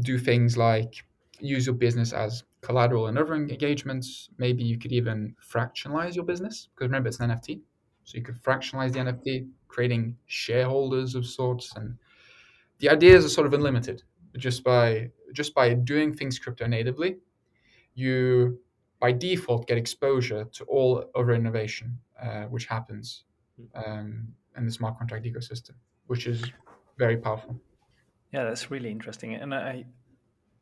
do 0.00 0.18
things 0.18 0.56
like 0.56 1.04
use 1.40 1.66
your 1.66 1.74
business 1.74 2.12
as 2.12 2.44
collateral 2.60 3.08
in 3.08 3.16
other 3.16 3.34
engagements. 3.34 4.30
Maybe 4.38 4.62
you 4.62 4.78
could 4.78 4.92
even 4.92 5.34
fractionalize 5.42 6.14
your 6.14 6.24
business 6.24 6.68
because 6.74 6.88
remember 6.88 7.08
it's 7.08 7.20
an 7.20 7.30
NFT. 7.30 7.60
So 8.04 8.18
you 8.18 8.22
could 8.22 8.40
fractionalize 8.42 8.92
the 8.92 9.00
NFT, 9.00 9.48
creating 9.68 10.16
shareholders 10.26 11.14
of 11.14 11.26
sorts, 11.26 11.74
and 11.74 11.96
the 12.78 12.88
ideas 12.88 13.24
are 13.24 13.28
sort 13.28 13.46
of 13.46 13.54
unlimited. 13.54 14.02
Just 14.36 14.62
by 14.62 15.10
just 15.32 15.54
by 15.54 15.74
doing 15.74 16.14
things 16.14 16.38
crypto 16.38 16.66
natively, 16.66 17.16
you 17.96 18.60
by 19.00 19.12
default 19.12 19.66
get 19.66 19.76
exposure 19.76 20.44
to 20.52 20.64
all 20.64 21.04
other 21.14 21.32
innovation 21.32 21.98
uh, 22.22 22.44
which 22.44 22.66
happens 22.66 23.24
um, 23.74 24.28
in 24.56 24.64
the 24.64 24.72
smart 24.72 24.98
contract 24.98 25.24
ecosystem, 25.24 25.72
which 26.06 26.26
is 26.26 26.42
very 26.98 27.16
powerful. 27.16 27.60
Yeah, 28.32 28.44
that's 28.44 28.70
really 28.70 28.90
interesting. 28.90 29.34
And 29.34 29.54
I, 29.54 29.84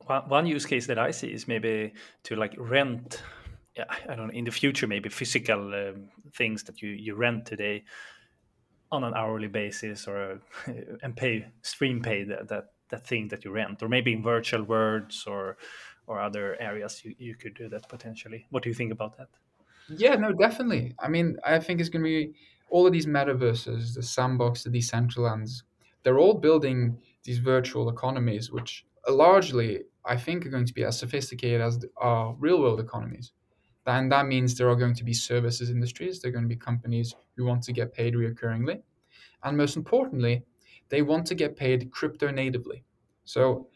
one 0.07 0.47
use 0.47 0.67
case 0.67 0.87
that 0.87 0.99
I 0.99 1.11
see 1.11 1.29
is 1.29 1.49
maybe 1.49 1.93
to 2.25 2.37
like 2.37 2.55
rent. 2.59 3.23
Yeah, 3.76 3.85
I 4.09 4.14
don't 4.14 4.29
know. 4.29 4.33
In 4.33 4.45
the 4.45 4.50
future, 4.50 4.87
maybe 4.87 5.09
physical 5.09 5.75
um, 5.75 6.09
things 6.33 6.64
that 6.64 6.83
you 6.83 6.91
you 6.91 7.14
rent 7.14 7.47
today 7.47 7.85
on 8.93 9.03
an 9.03 9.14
hourly 9.14 9.49
basis, 9.49 10.07
or 10.07 10.41
and 11.03 11.17
pay 11.17 11.47
stream 11.62 12.03
pay 12.03 12.25
that 12.25 12.49
that 12.49 12.64
that 12.91 13.07
thing 13.07 13.29
that 13.29 13.45
you 13.45 13.50
rent, 13.50 13.83
or 13.83 13.88
maybe 13.88 14.12
in 14.12 14.23
virtual 14.23 14.62
worlds 14.62 15.25
or 15.26 15.57
or 16.06 16.20
other 16.20 16.61
areas 16.61 17.04
you, 17.04 17.14
you 17.18 17.34
could 17.34 17.54
do 17.54 17.68
that 17.68 17.88
potentially. 17.88 18.46
What 18.50 18.62
do 18.62 18.68
you 18.68 18.75
think 18.75 18.92
about 18.92 19.16
that? 19.18 19.28
Yeah, 19.88 20.14
no, 20.14 20.32
definitely. 20.32 20.94
I 20.99 21.08
mean, 21.08 21.37
I 21.44 21.58
think 21.58 21.80
it's 21.80 21.88
going 21.88 22.02
to 22.02 22.08
be 22.08 22.32
all 22.70 22.87
of 22.87 22.92
these 22.92 23.06
metaverses, 23.06 23.94
the 23.94 24.02
sandbox, 24.02 24.64
the 24.64 24.70
Decentralands, 24.70 25.64
they're 26.02 26.18
all 26.18 26.34
building 26.34 26.99
these 27.25 27.38
virtual 27.38 27.88
economies, 27.88 28.50
which 28.50 28.84
largely 29.08 29.82
I 30.04 30.16
think 30.16 30.44
are 30.44 30.50
going 30.50 30.66
to 30.66 30.75
be 30.75 30.84
as 30.84 30.99
sophisticated 30.99 31.61
as 31.61 31.84
our 31.96 32.34
real 32.38 32.61
world 32.61 32.80
economies. 32.80 33.32
And 33.87 34.11
that 34.12 34.26
means 34.26 34.54
there 34.54 34.68
are 34.70 34.76
going 34.76 34.94
to 34.94 35.04
be 35.04 35.12
services 35.12 35.70
industries, 35.70 36.20
there 36.20 36.30
are 36.30 36.32
going 36.32 36.44
to 36.44 36.49
be 36.49 36.56
companies 36.56 37.14
who 37.37 37.44
want 37.44 37.62
to 37.64 37.73
get 37.73 37.92
paid 37.92 38.14
reoccurringly. 38.14 38.82
And 39.42 39.56
most 39.56 39.76
importantly, 39.76 40.42
they 40.88 41.02
want 41.02 41.26
to 41.26 41.34
get 41.34 41.56
paid 41.56 41.90
crypto 41.90 42.30
natively. 42.30 42.84
So 43.25 43.68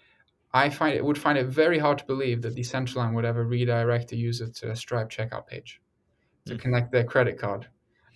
I 0.52 0.70
find 0.70 0.96
it 0.96 1.04
would 1.04 1.18
find 1.18 1.36
it 1.36 1.46
very 1.46 1.78
hard 1.78 1.98
to 1.98 2.06
believe 2.06 2.42
that 2.42 2.56
Decentraland 2.56 3.14
would 3.14 3.24
ever 3.24 3.44
redirect 3.44 4.12
a 4.12 4.16
user 4.16 4.48
to 4.48 4.70
a 4.70 4.76
Stripe 4.76 5.10
checkout 5.10 5.46
page 5.46 5.80
to 6.46 6.54
mm. 6.54 6.60
connect 6.60 6.90
their 6.90 7.04
credit 7.04 7.38
card 7.38 7.68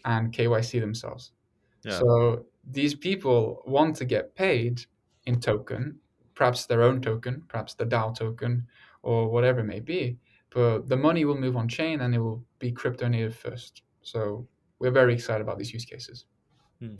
and 0.04 0.32
KYC 0.32 0.80
themselves. 0.80 1.32
Yeah. 1.84 1.98
So 1.98 2.46
these 2.64 2.94
people 2.94 3.62
want 3.66 3.96
to 3.96 4.04
get 4.04 4.34
paid 4.34 4.82
in 5.26 5.40
token, 5.40 5.98
perhaps 6.34 6.66
their 6.66 6.82
own 6.82 7.00
token, 7.00 7.42
perhaps 7.48 7.74
the 7.74 7.84
DAO 7.84 8.16
token, 8.16 8.66
or 9.02 9.28
whatever 9.28 9.60
it 9.60 9.64
may 9.64 9.80
be. 9.80 10.18
But 10.50 10.88
the 10.88 10.96
money 10.96 11.24
will 11.24 11.38
move 11.38 11.56
on 11.56 11.68
chain 11.68 12.00
and 12.00 12.14
it 12.14 12.18
will 12.18 12.44
be 12.58 12.72
crypto 12.72 13.08
native 13.08 13.36
first. 13.36 13.82
So 14.02 14.46
we're 14.78 14.90
very 14.90 15.14
excited 15.14 15.42
about 15.42 15.58
these 15.58 15.72
use 15.72 15.84
cases. 15.84 16.26
Hmm. 16.82 16.96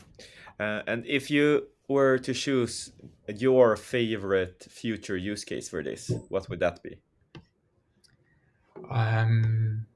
Uh, 0.61 0.83
and 0.87 1.05
if 1.07 1.31
you 1.31 1.69
were 1.89 2.19
to 2.19 2.33
choose 2.35 2.93
your 3.29 3.77
favorite 3.77 4.65
future 4.71 5.17
use 5.17 5.45
case 5.45 5.69
for 5.69 5.83
this, 5.83 6.11
what 6.29 6.49
would 6.49 6.61
that 6.61 6.83
be? 6.85 7.01
Um, 8.91 9.87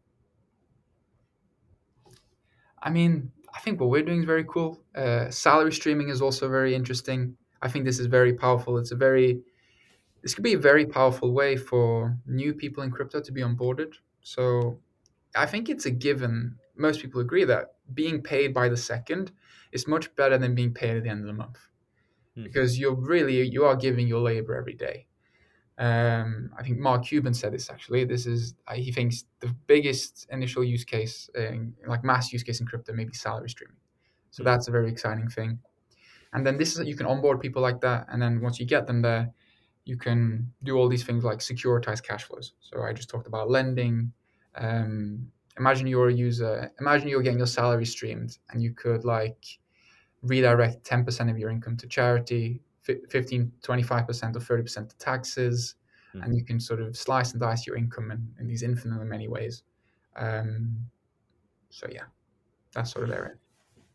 I 2.83 2.91
mean, 2.91 3.33
I 3.55 3.61
think 3.61 3.81
what 3.81 3.91
we're 3.91 4.03
doing 4.03 4.21
is 4.21 4.25
very 4.27 4.45
cool. 4.45 4.85
Uh, 4.95 5.31
salary 5.31 5.73
streaming 5.73 6.09
is 6.09 6.21
also 6.21 6.49
very 6.49 6.75
interesting. 6.75 7.37
I 7.63 7.69
think 7.69 7.85
this 7.85 7.99
is 7.99 8.07
very 8.07 8.35
powerful. 8.35 8.79
It's 8.79 8.93
a 8.93 8.97
very 8.97 9.43
this 10.23 10.35
could 10.35 10.45
be 10.45 10.55
a 10.55 10.59
very 10.59 10.87
powerful 10.87 11.33
way 11.33 11.57
for 11.57 12.19
new 12.27 12.55
people 12.55 12.83
in 12.83 12.91
crypto 12.91 13.21
to 13.21 13.33
be 13.33 13.43
onboarded. 13.43 13.95
So 14.23 14.81
I 15.37 15.47
think 15.47 15.69
it's 15.69 15.87
a 15.87 15.91
given. 15.93 16.59
Most 16.77 17.01
people 17.01 17.21
agree 17.21 17.45
that 17.45 17.77
being 17.95 18.23
paid 18.23 18.55
by 18.55 18.69
the 18.69 18.77
second 18.77 19.33
is 19.77 19.87
much 19.87 20.07
better 20.17 20.37
than 20.39 20.55
being 20.55 20.73
paid 20.73 20.97
at 20.97 21.03
the 21.05 21.11
end 21.15 21.21
of 21.21 21.27
the 21.27 21.39
month 21.45 21.61
mm. 22.37 22.45
because 22.45 22.79
you're 22.81 22.95
really 23.13 23.37
you 23.57 23.65
are 23.65 23.77
giving 23.77 24.07
your 24.09 24.21
labor 24.21 24.57
every 24.57 24.75
day. 24.75 25.07
Um, 25.79 26.51
I 26.59 26.63
think 26.63 26.79
Mark 26.79 27.05
Cuban 27.05 27.35
said 27.35 27.53
this 27.53 27.69
actually. 27.71 28.05
This 28.05 28.25
is 28.27 28.55
uh, 28.69 28.75
he 28.75 28.91
thinks 28.91 29.25
the 29.41 29.55
biggest 29.67 30.27
initial 30.31 30.65
use 30.65 30.85
case, 30.85 31.29
in, 31.35 31.75
like 31.87 32.03
mass 32.03 32.33
use 32.33 32.43
case 32.43 32.61
in 32.61 32.67
crypto, 32.67 32.93
maybe 32.95 33.13
salary 33.13 33.51
streaming. 33.51 33.77
So 34.31 34.43
mm. 34.43 34.47
that's 34.47 34.69
a 34.69 34.71
very 34.71 34.91
exciting 34.91 35.29
thing. 35.29 35.59
And 36.33 36.47
then 36.47 36.57
this 36.57 36.77
is 36.77 36.87
you 36.87 36.97
can 36.97 37.07
onboard 37.07 37.41
people 37.41 37.63
like 37.63 37.81
that, 37.83 38.07
and 38.11 38.21
then 38.21 38.41
once 38.41 38.59
you 38.59 38.67
get 38.67 38.87
them 38.87 39.01
there, 39.03 39.31
you 39.85 39.97
can 39.97 40.51
do 40.65 40.77
all 40.77 40.89
these 40.89 41.05
things 41.05 41.25
like 41.25 41.39
securitize 41.39 42.03
cash 42.03 42.25
flows. 42.25 42.55
So 42.61 42.83
I 42.83 42.93
just 42.93 43.09
talked 43.09 43.27
about 43.27 43.51
lending. 43.51 44.13
Um, 44.57 45.31
imagine 45.59 45.87
you're 45.87 46.09
a 46.09 46.13
user. 46.13 46.71
Imagine 46.81 47.09
you're 47.09 47.23
getting 47.23 47.39
your 47.39 47.47
salary 47.47 47.87
streamed, 47.87 48.39
and 48.51 48.63
you 48.63 48.73
could 48.73 49.05
like 49.05 49.59
redirect 50.23 50.85
10% 50.85 51.31
of 51.31 51.39
your 51.39 51.51
income 51.51 51.77
to 51.77 51.87
charity 51.87 52.61
15 52.83 53.53
25% 53.63 54.37
or 54.37 54.41
30% 54.41 54.89
to 54.89 54.97
taxes 54.99 55.75
mm. 56.15 56.25
and 56.25 56.37
you 56.37 56.45
can 56.45 56.61
sort 56.61 56.81
of 56.81 56.97
slice 56.97 57.33
and 57.33 57.41
dice 57.41 57.67
your 57.67 57.77
income 57.77 58.11
in, 58.11 58.29
in 58.41 58.47
these 58.47 58.63
infinitely 58.63 59.07
many 59.07 59.29
ways 59.29 59.63
um, 60.17 60.77
so 61.71 61.87
yeah 61.91 62.05
that 62.73 62.87
sort 62.87 63.05
of 63.05 63.15
area 63.15 63.35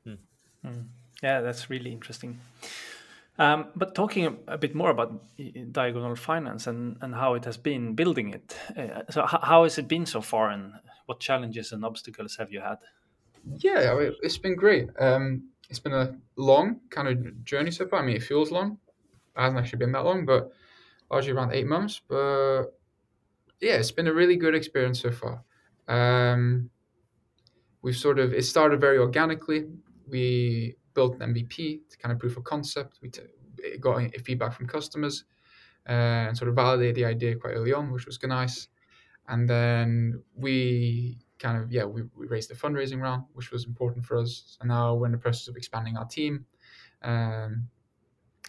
mm. 0.08 0.18
Mm. 0.66 0.86
yeah 1.24 1.42
that's 1.42 1.70
really 1.70 1.92
interesting 1.92 2.40
um, 3.40 3.68
but 3.76 3.96
talking 3.96 4.26
a, 4.28 4.54
a, 4.54 4.58
bit 4.58 4.76
more 4.76 4.90
about 4.90 5.24
diagonal 5.72 6.16
finance 6.16 6.68
and, 6.68 6.98
and 7.02 7.16
how 7.16 7.34
it 7.34 7.46
has 7.46 7.58
been 7.58 7.96
building 7.96 8.34
it 8.34 8.56
uh, 8.78 9.04
so 9.10 9.24
h- 9.24 9.40
how 9.42 9.64
has 9.64 9.78
it 9.78 9.88
been 9.88 10.06
so 10.06 10.22
far 10.22 10.50
and 10.50 10.74
what 11.06 11.20
challenges 11.20 11.72
and 11.72 11.86
obstacles 11.86 12.36
have 12.36 12.52
you 12.52 12.60
had 12.60 12.78
yeah 13.58 13.96
it's 14.22 14.38
been 14.38 14.56
great 14.56 14.90
um, 15.00 15.44
it's 15.72 15.80
been 15.80 15.94
a 15.94 16.14
long 16.36 16.82
kind 16.90 17.08
of 17.08 17.46
journey 17.46 17.72
so 17.72 17.88
far. 17.88 18.02
I 18.02 18.06
mean, 18.06 18.18
it 18.18 18.24
feels 18.24 18.52
long. 18.52 18.78
It 19.38 19.42
hasn't 19.42 19.58
actually 19.58 19.80
been 19.80 19.94
that 19.94 20.04
long, 20.04 20.26
but 20.26 20.52
largely 21.10 21.32
around 21.32 21.54
eight 21.54 21.66
months. 21.66 22.02
But 22.10 22.64
yeah, 23.62 23.76
it's 23.76 23.92
been 23.92 24.08
a 24.08 24.14
really 24.14 24.36
good 24.36 24.54
experience 24.54 25.00
so 25.00 25.12
far. 25.12 25.42
Um, 25.88 26.70
we've 27.82 27.96
sort 27.96 28.20
of 28.20 28.34
it 28.34 28.44
started 28.44 28.82
very 28.82 28.98
organically. 28.98 29.70
We 30.10 30.76
built 30.94 31.22
an 31.22 31.34
MVP 31.34 31.80
to 31.90 31.98
kind 31.98 32.12
of 32.12 32.20
proof 32.20 32.36
of 32.36 32.44
concept. 32.44 33.00
We 33.02 33.08
t- 33.08 33.22
got 33.80 34.14
feedback 34.26 34.54
from 34.54 34.68
customers 34.68 35.24
uh, 35.88 36.28
and 36.28 36.38
sort 36.38 36.50
of 36.50 36.56
validated 36.56 36.96
the 36.96 37.06
idea 37.06 37.38
quite 37.38 37.52
early 37.52 37.72
on, 37.72 37.94
which 37.94 38.06
was 38.06 38.20
nice. 38.24 38.68
And 39.30 39.50
then 39.50 40.22
we 40.36 41.18
kind 41.41 41.62
of 41.62 41.71
yeah 41.71 41.84
we, 41.84 42.04
we 42.15 42.27
raised 42.27 42.49
the 42.49 42.56
fundraising 42.56 43.01
round 43.01 43.23
which 43.34 43.51
was 43.51 43.65
important 43.65 44.06
for 44.06 44.17
us. 44.17 44.58
And 44.62 44.69
now 44.69 44.93
we're 44.95 45.08
in 45.08 45.12
the 45.12 45.17
process 45.17 45.47
of 45.47 45.56
expanding 45.56 45.97
our 45.97 46.06
team 46.06 46.45
um 47.04 47.67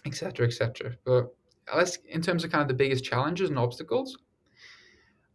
etc 0.05 0.45
etc 0.45 0.91
but 1.05 1.33
let's 1.75 1.97
in 2.09 2.21
terms 2.21 2.43
of 2.43 2.51
kind 2.51 2.61
of 2.61 2.67
the 2.67 2.73
biggest 2.73 3.03
challenges 3.03 3.49
and 3.49 3.57
obstacles 3.57 4.17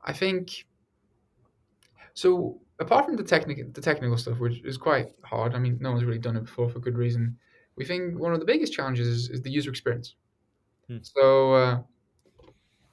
i 0.05 0.13
think 0.13 0.67
so 2.15 2.61
apart 2.79 3.07
from 3.07 3.17
the 3.17 3.23
technical 3.23 3.65
the 3.73 3.81
technical 3.81 4.17
stuff 4.17 4.39
which 4.39 4.63
is 4.65 4.77
quite 4.77 5.09
hard 5.25 5.55
i 5.55 5.59
mean 5.59 5.79
no 5.81 5.91
one's 5.91 6.05
really 6.05 6.19
done 6.19 6.37
it 6.37 6.45
before 6.45 6.69
for 6.69 6.79
good 6.79 6.97
reason 6.97 7.37
we 7.77 7.85
think 7.85 8.19
one 8.19 8.33
of 8.33 8.41
the 8.41 8.47
biggest 8.47 8.73
challenges 8.73 9.07
is, 9.07 9.31
is 9.31 9.41
the 9.43 9.51
user 9.51 9.71
experience. 9.71 10.17
Hmm. 10.89 10.99
so 11.03 11.53
uh, 11.55 11.81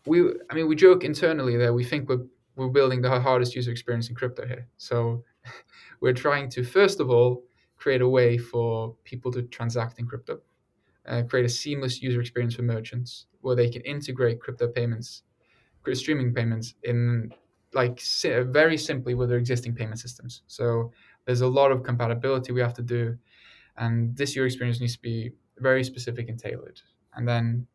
we 0.06 0.21
i 0.49 0.54
mean 0.54 0.67
we 0.67 0.75
joke 0.75 1.04
internally 1.04 1.58
that 1.58 1.73
we 1.73 1.84
think 1.84 2.10
we're 2.10 2.25
we're 2.56 2.70
building 2.70 3.02
the 3.02 3.20
hardest 3.20 3.56
user 3.56 3.72
experience 3.72 4.10
in 4.10 4.15
crypto 4.15 4.46
here. 4.46 4.68
So 4.78 5.24
we're 6.00 6.13
trying 6.13 6.50
to 6.52 6.63
first 6.63 7.00
of 7.00 7.10
all 7.10 7.44
create 7.78 8.02
a 8.02 8.08
way 8.08 8.38
for 8.38 8.96
people 9.04 9.32
to 9.32 9.44
transact 9.44 10.00
in 10.00 10.08
crypto, 10.08 10.39
uh, 11.08 11.24
create 11.24 11.46
a 11.46 11.50
seamless 11.50 12.02
user 12.02 12.22
experience 12.22 12.56
for 12.56 12.63
merchants 12.63 13.26
where 13.41 13.56
they 13.56 13.70
can 13.70 13.82
integrate 13.82 14.39
crypto 14.39 14.68
payments, 14.68 15.24
streaming 15.94 16.34
payments 16.34 16.76
in 16.84 17.32
like 17.74 18.02
very 18.26 18.78
simply 18.78 19.13
with 19.13 19.30
their 19.30 19.38
existing 19.38 19.76
payment 19.76 20.00
systems. 20.00 20.41
So 20.48 20.91
there's 21.26 21.41
a 21.41 21.48
lot 21.48 21.72
of 21.72 21.84
compatibility 21.84 22.54
we 22.54 22.62
have 22.62 22.74
to 22.76 22.82
do, 22.82 23.18
and 23.78 24.15
this 24.15 24.36
user 24.36 24.46
experience 24.46 24.80
needs 24.80 24.96
to 24.96 25.02
be 25.02 25.32
very 25.60 25.84
specific 25.84 26.30
and 26.30 26.39
tailored. 26.39 26.82
And 27.15 27.28
then 27.28 27.68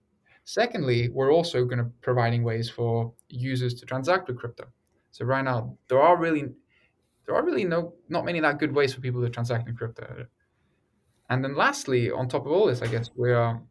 Secondly, 0.51 1.09
we're 1.11 1.33
also 1.33 1.65
going 1.65 1.79
to 1.79 1.89
providing 2.01 2.43
ways 2.43 2.69
for 2.69 3.13
users 3.29 3.73
to 3.75 3.87
transact 3.87 4.27
with 4.27 4.37
crypto. 4.37 4.65
So 5.13 5.25
right 5.25 5.45
now, 5.45 5.77
there 5.87 6.03
are 6.03 6.17
really 6.17 6.49
there 7.25 7.37
are 7.37 7.45
really 7.45 7.65
no 7.65 7.95
not 8.09 8.25
many 8.25 8.41
that 8.41 8.59
good 8.59 8.73
ways 8.73 8.93
for 8.93 9.01
people 9.01 9.23
to 9.23 9.31
transact 9.31 9.69
in 9.69 9.77
crypto. 9.77 10.27
And 11.29 11.45
then 11.45 11.55
lastly, 11.55 12.11
on 12.11 12.29
top 12.29 12.47
of 12.47 12.51
all 12.51 12.67
this, 12.67 12.83
I 12.83 12.89
guess 12.89 13.11
we 13.15 13.31
are 13.31 13.63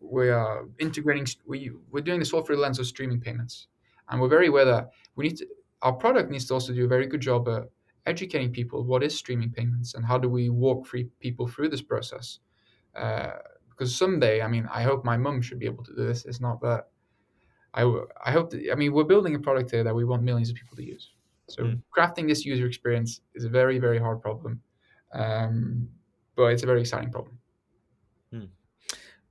we 0.00 0.30
are 0.30 0.64
integrating 0.78 1.26
we 1.44 1.70
we're 1.90 2.00
doing 2.00 2.20
this 2.20 2.32
all 2.32 2.40
through 2.40 2.56
the 2.56 2.62
lens 2.62 2.78
of 2.78 2.86
streaming 2.86 3.20
payments, 3.20 3.66
and 4.08 4.18
we're 4.18 4.34
very 4.38 4.46
aware 4.46 4.64
that 4.64 4.88
we 5.16 5.24
need 5.28 5.36
to, 5.36 5.46
our 5.82 5.92
product 5.92 6.30
needs 6.30 6.46
to 6.46 6.54
also 6.54 6.72
do 6.72 6.86
a 6.86 6.88
very 6.96 7.06
good 7.06 7.20
job 7.20 7.46
at 7.50 7.64
educating 8.06 8.50
people 8.50 8.84
what 8.84 9.02
is 9.02 9.14
streaming 9.14 9.50
payments 9.50 9.92
and 9.96 10.06
how 10.06 10.16
do 10.16 10.30
we 10.30 10.48
walk 10.48 10.86
free 10.86 11.08
people 11.20 11.46
through 11.46 11.68
this 11.68 11.82
process. 11.82 12.38
Uh, 12.96 13.32
because 13.76 13.94
someday, 13.96 14.42
I 14.42 14.48
mean, 14.48 14.68
I 14.72 14.82
hope 14.82 15.04
my 15.04 15.16
mum 15.16 15.42
should 15.42 15.58
be 15.58 15.66
able 15.66 15.84
to 15.84 15.94
do 15.94 16.06
this. 16.06 16.24
It's 16.24 16.40
not 16.40 16.60
that 16.62 16.88
I 17.74 17.82
I 18.24 18.32
hope 18.32 18.50
that 18.50 18.70
I 18.70 18.74
mean 18.74 18.92
we're 18.92 19.04
building 19.04 19.34
a 19.34 19.38
product 19.38 19.70
here 19.70 19.84
that 19.84 19.94
we 19.94 20.04
want 20.04 20.22
millions 20.22 20.50
of 20.50 20.56
people 20.56 20.76
to 20.76 20.84
use. 20.84 21.10
So 21.48 21.62
mm. 21.64 21.82
crafting 21.96 22.28
this 22.28 22.44
user 22.44 22.66
experience 22.66 23.20
is 23.34 23.44
a 23.44 23.48
very 23.48 23.78
very 23.78 23.98
hard 23.98 24.20
problem, 24.20 24.60
um, 25.12 25.88
but 26.36 26.52
it's 26.52 26.62
a 26.62 26.66
very 26.66 26.80
exciting 26.80 27.10
problem. 27.10 27.38
Mm. 28.34 28.48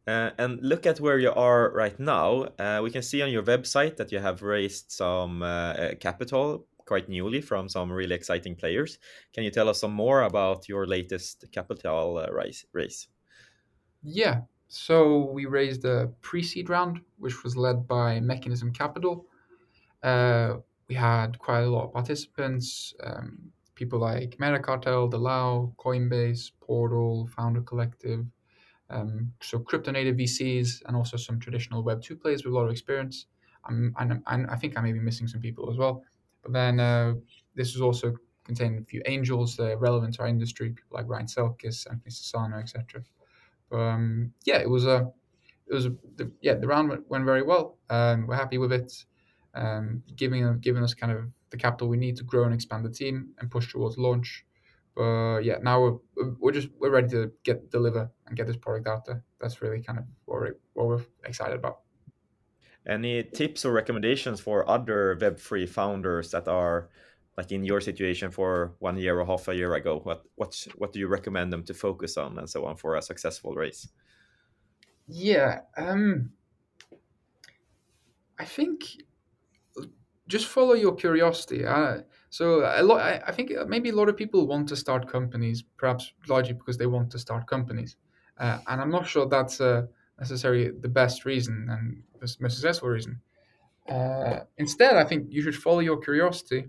Uh, 0.08 0.32
and 0.40 0.60
look 0.62 0.86
at 0.86 1.00
where 1.00 1.20
you 1.20 1.32
are 1.32 1.72
right 1.72 2.00
now. 2.00 2.48
Uh, 2.58 2.82
we 2.84 2.90
can 2.90 3.04
see 3.04 3.22
on 3.22 3.30
your 3.30 3.44
website 3.44 3.98
that 3.98 4.12
you 4.12 4.20
have 4.20 4.42
raised 4.42 4.92
some 4.92 5.44
uh, 5.44 5.74
uh 5.74 5.96
capital 6.00 6.66
quite 6.86 7.08
newly 7.08 7.42
from 7.42 7.70
some 7.70 7.92
really 7.92 8.16
exciting 8.16 8.56
players. 8.56 8.98
Can 9.34 9.44
you 9.44 9.52
tell 9.52 9.70
us 9.70 9.80
some 9.80 9.94
more 9.94 10.24
about 10.24 10.68
your 10.68 10.88
latest 10.88 11.46
capital 11.52 12.18
uh, 12.18 12.32
raise? 12.32 12.66
Yeah. 14.04 14.42
So 14.68 15.26
we 15.32 15.46
raised 15.46 15.86
a 15.86 16.12
pre-seed 16.22 16.70
round, 16.70 17.02
which 17.18 17.44
was 17.44 17.58
led 17.58 17.88
by 17.88 18.20
Mechanism 18.20 18.72
Capital. 18.72 19.26
Uh, 20.02 20.58
we 20.88 20.96
had 20.96 21.38
quite 21.40 21.62
a 21.62 21.70
lot 21.70 21.86
of 21.86 21.94
participants, 21.94 22.94
um, 23.04 23.52
people 23.76 24.00
like 24.00 24.38
Metacartel, 24.38 25.12
Delau, 25.12 25.76
Coinbase, 25.76 26.52
Portal, 26.62 27.28
Founder 27.36 27.62
Collective, 27.62 28.26
um, 28.90 29.32
so 29.42 29.60
crypto 29.60 29.92
native 29.92 30.18
VCs, 30.18 30.84
and 30.86 30.96
also 30.96 31.18
some 31.18 31.40
traditional 31.40 31.84
Web 31.84 32.02
two 32.02 32.16
players 32.16 32.44
with 32.44 32.54
a 32.54 32.56
lot 32.58 32.66
of 32.66 32.72
experience. 32.72 33.28
I'm, 33.66 33.94
I'm, 33.98 34.24
I'm, 34.26 34.48
i 34.50 34.56
think 34.58 34.78
I 34.78 34.82
may 34.82 34.92
be 34.92 35.00
missing 35.00 35.28
some 35.28 35.40
people 35.42 35.70
as 35.70 35.78
well. 35.78 36.04
But 36.44 36.54
then 36.54 36.80
uh, 36.80 37.16
this 37.56 37.74
was 37.74 37.82
also 37.82 38.16
contained 38.44 38.82
a 38.82 38.86
few 38.86 39.02
angels 39.06 39.60
uh, 39.60 39.78
relevant 39.78 40.16
to 40.16 40.24
our 40.24 40.28
industry, 40.28 40.70
people 40.70 40.98
like 40.98 41.08
Ryan 41.08 41.28
Selkis, 41.28 41.90
Anthony 41.90 42.12
Sassano, 42.12 42.60
etc. 42.60 43.04
Um, 43.72 44.34
yeah, 44.46 44.58
it 44.58 44.70
was 44.70 44.86
a, 44.86 45.12
it 45.68 45.74
was 45.74 45.86
a, 45.86 45.94
the, 46.16 46.32
yeah, 46.42 46.56
the 46.56 46.68
round 46.68 46.90
went, 46.90 47.10
went 47.10 47.26
very 47.26 47.44
well. 47.44 47.78
Um, 47.90 48.28
we're 48.28 48.36
happy 48.36 48.58
with 48.58 48.72
it, 48.72 48.92
um, 49.54 50.04
giving 50.16 50.60
giving 50.60 50.84
us 50.84 50.94
kind 50.94 51.12
of 51.12 51.26
the 51.50 51.58
capital 51.58 51.88
we 51.88 51.98
need 51.98 52.18
to 52.18 52.24
grow 52.24 52.46
and 52.46 52.54
expand 52.54 52.86
the 52.86 52.90
team 52.90 53.30
and 53.40 53.52
push 53.52 53.72
towards 53.72 53.98
launch. 53.98 54.46
But 54.96 55.40
yeah, 55.40 55.58
now 55.62 55.82
we're 56.16 56.34
we're 56.40 56.52
just 56.52 56.70
we're 56.80 56.90
ready 56.90 57.10
to 57.10 57.32
get 57.44 57.72
deliver 57.72 58.12
and 58.28 58.36
get 58.36 58.48
this 58.48 58.58
product 58.58 58.88
out 58.88 59.06
there. 59.06 59.24
That's 59.40 59.62
really 59.62 59.82
kind 59.82 60.00
of 60.00 60.06
what 60.26 60.42
we're, 60.42 60.56
what 60.74 60.88
we're 60.88 61.02
excited 61.26 61.56
about. 61.56 61.80
Any 62.88 63.24
tips 63.24 63.64
or 63.64 63.72
recommendations 63.72 64.40
for 64.40 64.68
other 64.68 65.16
Web3 65.22 65.70
founders 65.70 66.32
that 66.32 66.48
are 66.48 66.90
like 67.38 67.52
in 67.52 67.64
your 67.64 67.82
situation 67.82 68.32
for 68.32 68.74
one 68.80 68.98
year 68.98 69.20
or 69.20 69.26
half 69.26 69.48
a 69.48 69.56
year 69.56 69.74
ago? 69.76 70.00
What 70.04 70.24
what 70.36 70.68
what 70.78 70.94
do 70.94 71.00
you 71.00 71.08
recommend 71.08 71.52
them 71.52 71.64
to 71.64 71.74
focus 71.74 72.18
on 72.18 72.38
and 72.38 72.50
so 72.50 72.66
on 72.66 72.76
for 72.76 72.96
a 72.96 73.02
successful 73.02 73.56
race? 73.56 73.88
Yeah, 75.08 75.62
um, 75.78 76.32
I 78.40 78.46
think 78.46 78.84
just 80.28 80.48
follow 80.48 80.74
your 80.74 80.96
curiosity. 80.96 81.66
Uh, 81.66 82.00
so 82.30 82.62
a 82.64 82.82
lot, 82.82 83.02
I, 83.02 83.22
I, 83.28 83.32
think 83.34 83.52
maybe 83.68 83.90
a 83.90 83.96
lot 83.96 84.08
of 84.08 84.16
people 84.16 84.48
want 84.48 84.70
to 84.70 84.78
start 84.78 85.10
companies, 85.10 85.62
perhaps 85.76 86.14
largely 86.30 86.54
because 86.54 86.78
they 86.78 86.86
want 86.86 87.12
to 87.12 87.20
start 87.20 87.48
companies, 87.48 87.98
uh, 88.40 88.60
and 88.68 88.80
I'm 88.80 88.90
not 88.90 89.06
sure 89.06 89.26
that's 89.26 89.60
uh, 89.60 89.88
necessarily 90.18 90.70
the 90.70 90.88
best 90.88 91.26
reason 91.26 91.68
and 91.70 92.04
the 92.20 92.34
most 92.40 92.56
successful 92.56 92.90
reason. 92.90 93.20
Uh, 93.90 94.42
instead, 94.58 94.96
I 94.96 95.04
think 95.04 95.28
you 95.30 95.42
should 95.42 95.56
follow 95.56 95.80
your 95.80 95.98
curiosity 95.98 96.68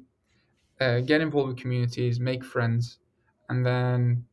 uh, 0.82 1.00
get 1.00 1.20
involved 1.20 1.48
with 1.48 1.58
communities, 1.58 2.20
make 2.20 2.44
friends, 2.44 2.98
and 3.48 3.64
then 3.64 4.24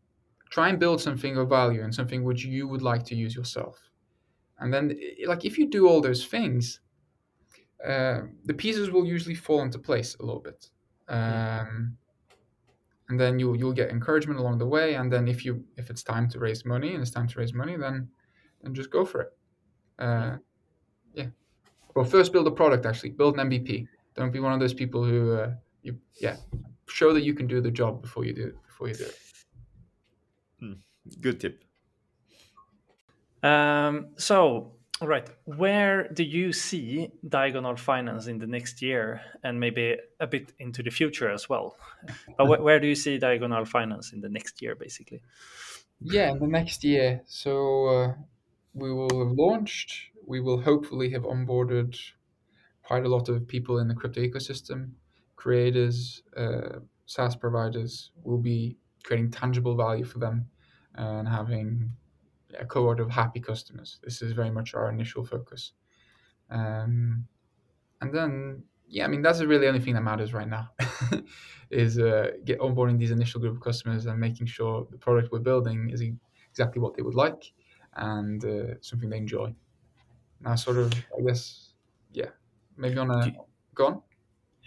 try 0.49 0.69
and 0.69 0.79
build 0.79 0.99
something 1.01 1.37
of 1.37 1.49
value 1.49 1.83
and 1.83 1.93
something 1.93 2.23
which 2.23 2.43
you 2.45 2.67
would 2.67 2.81
like 2.81 3.03
to 3.05 3.15
use 3.15 3.35
yourself. 3.35 3.77
And 4.59 4.73
then, 4.73 4.99
like, 5.25 5.45
if 5.45 5.57
you 5.57 5.69
do 5.69 5.87
all 5.87 6.01
those 6.01 6.25
things, 6.25 6.81
uh, 7.85 8.21
the 8.45 8.53
pieces 8.53 8.91
will 8.91 9.05
usually 9.05 9.35
fall 9.35 9.61
into 9.61 9.79
place 9.79 10.15
a 10.19 10.25
little 10.25 10.41
bit. 10.41 10.69
Um, 11.07 11.97
and 13.09 13.19
then 13.19 13.39
you'll 13.39 13.55
you'll 13.55 13.73
get 13.73 13.89
encouragement 13.89 14.39
along 14.39 14.59
the 14.59 14.65
way. 14.65 14.95
And 14.95 15.11
then 15.11 15.27
if 15.27 15.43
you 15.45 15.63
if 15.77 15.89
it's 15.89 16.03
time 16.03 16.29
to 16.29 16.39
raise 16.39 16.65
money 16.65 16.93
and 16.93 17.01
it's 17.01 17.11
time 17.11 17.27
to 17.27 17.39
raise 17.39 17.53
money, 17.53 17.75
then 17.75 18.07
then 18.61 18.73
just 18.73 18.91
go 18.91 19.05
for 19.05 19.21
it. 19.21 19.33
Uh, 19.97 20.37
yeah. 21.13 21.27
Well, 21.95 22.05
first 22.05 22.31
build 22.31 22.47
a 22.47 22.51
product. 22.51 22.85
Actually, 22.85 23.11
build 23.11 23.39
an 23.39 23.49
MVP. 23.49 23.87
Don't 24.15 24.31
be 24.31 24.39
one 24.39 24.53
of 24.53 24.59
those 24.59 24.73
people 24.73 25.03
who 25.03 25.33
uh, 25.33 25.51
you 25.81 25.97
yeah. 26.19 26.37
Show 26.87 27.13
that 27.13 27.21
you 27.21 27.33
can 27.33 27.47
do 27.47 27.61
the 27.61 27.71
job 27.71 28.01
before 28.01 28.25
you 28.25 28.33
do 28.33 28.47
it 28.47 28.55
before 28.65 28.87
you 28.87 28.95
do 28.95 29.05
it. 29.05 29.17
Hmm. 30.59 30.73
good 31.21 31.39
tip. 31.39 31.63
Um, 33.43 34.09
so 34.17 34.73
all 35.01 35.07
right 35.07 35.29
where 35.45 36.09
do 36.09 36.23
you 36.23 36.51
see 36.51 37.09
diagonal 37.29 37.77
finance 37.77 38.27
in 38.27 38.37
the 38.37 38.45
next 38.45 38.81
year 38.81 39.21
and 39.45 39.57
maybe 39.57 39.95
a 40.19 40.27
bit 40.27 40.51
into 40.59 40.83
the 40.83 40.89
future 40.89 41.29
as 41.29 41.47
well? 41.47 41.77
But 42.37 42.47
wh 42.47 42.63
where 42.63 42.79
do 42.79 42.87
you 42.87 42.95
see 42.95 43.17
diagonal 43.17 43.65
finance 43.65 44.11
in 44.13 44.21
the 44.21 44.29
next 44.29 44.61
year 44.61 44.75
basically? 44.75 45.21
Yeah 46.01 46.31
in 46.31 46.39
the 46.39 46.47
next 46.47 46.83
year. 46.83 47.21
So 47.27 47.85
uh, 47.85 48.13
we 48.73 48.91
will 48.91 49.25
have 49.25 49.37
launched. 49.37 50.11
We 50.25 50.41
will 50.41 50.61
hopefully 50.61 51.09
have 51.11 51.23
onboarded 51.23 51.97
quite 52.83 53.05
a 53.05 53.09
lot 53.09 53.29
of 53.29 53.47
people 53.47 53.79
in 53.79 53.87
the 53.87 53.95
crypto 53.95 54.21
ecosystem 54.21 54.91
creators, 55.39 56.21
uh, 56.35 56.79
SaaS 57.05 57.33
providers 57.33 58.11
will 58.23 58.37
be 58.37 58.75
creating 59.05 59.31
tangible 59.31 59.73
value 59.73 60.03
for 60.03 60.19
them 60.19 60.45
and 60.95 61.27
having 61.27 61.89
a 62.59 62.65
cohort 62.65 62.99
of 62.99 63.09
happy 63.09 63.39
customers. 63.39 63.99
This 64.03 64.21
is 64.21 64.33
very 64.33 64.51
much 64.51 64.75
our 64.75 64.89
initial 64.89 65.23
focus. 65.23 65.71
Um, 66.49 67.25
and 68.01 68.13
then, 68.13 68.63
yeah, 68.89 69.05
I 69.05 69.07
mean, 69.07 69.21
that's 69.21 69.39
really 69.39 69.61
the 69.61 69.67
only 69.69 69.79
thing 69.79 69.93
that 69.93 70.01
matters 70.01 70.33
right 70.33 70.47
now 70.47 70.71
is 71.69 71.97
uh, 71.99 72.31
get 72.43 72.59
onboarding 72.59 72.99
these 72.99 73.11
initial 73.11 73.39
group 73.39 73.55
of 73.55 73.61
customers 73.61 74.07
and 74.07 74.19
making 74.19 74.47
sure 74.47 74.85
the 74.91 74.97
product 74.97 75.31
we're 75.31 75.39
building 75.39 75.89
is 75.89 76.03
exactly 76.51 76.81
what 76.81 76.97
they 76.97 77.01
would 77.01 77.15
like 77.15 77.53
and 77.95 78.43
uh, 78.43 78.73
something 78.81 79.09
they 79.09 79.17
enjoy. 79.17 79.55
Now, 80.41 80.55
sort 80.55 80.77
of, 80.77 80.91
I 81.17 81.21
guess, 81.25 81.75
yeah, 82.11 82.31
maybe 82.75 82.97
on 82.97 83.09
a, 83.09 83.31
go 83.73 83.87
on. 83.87 84.01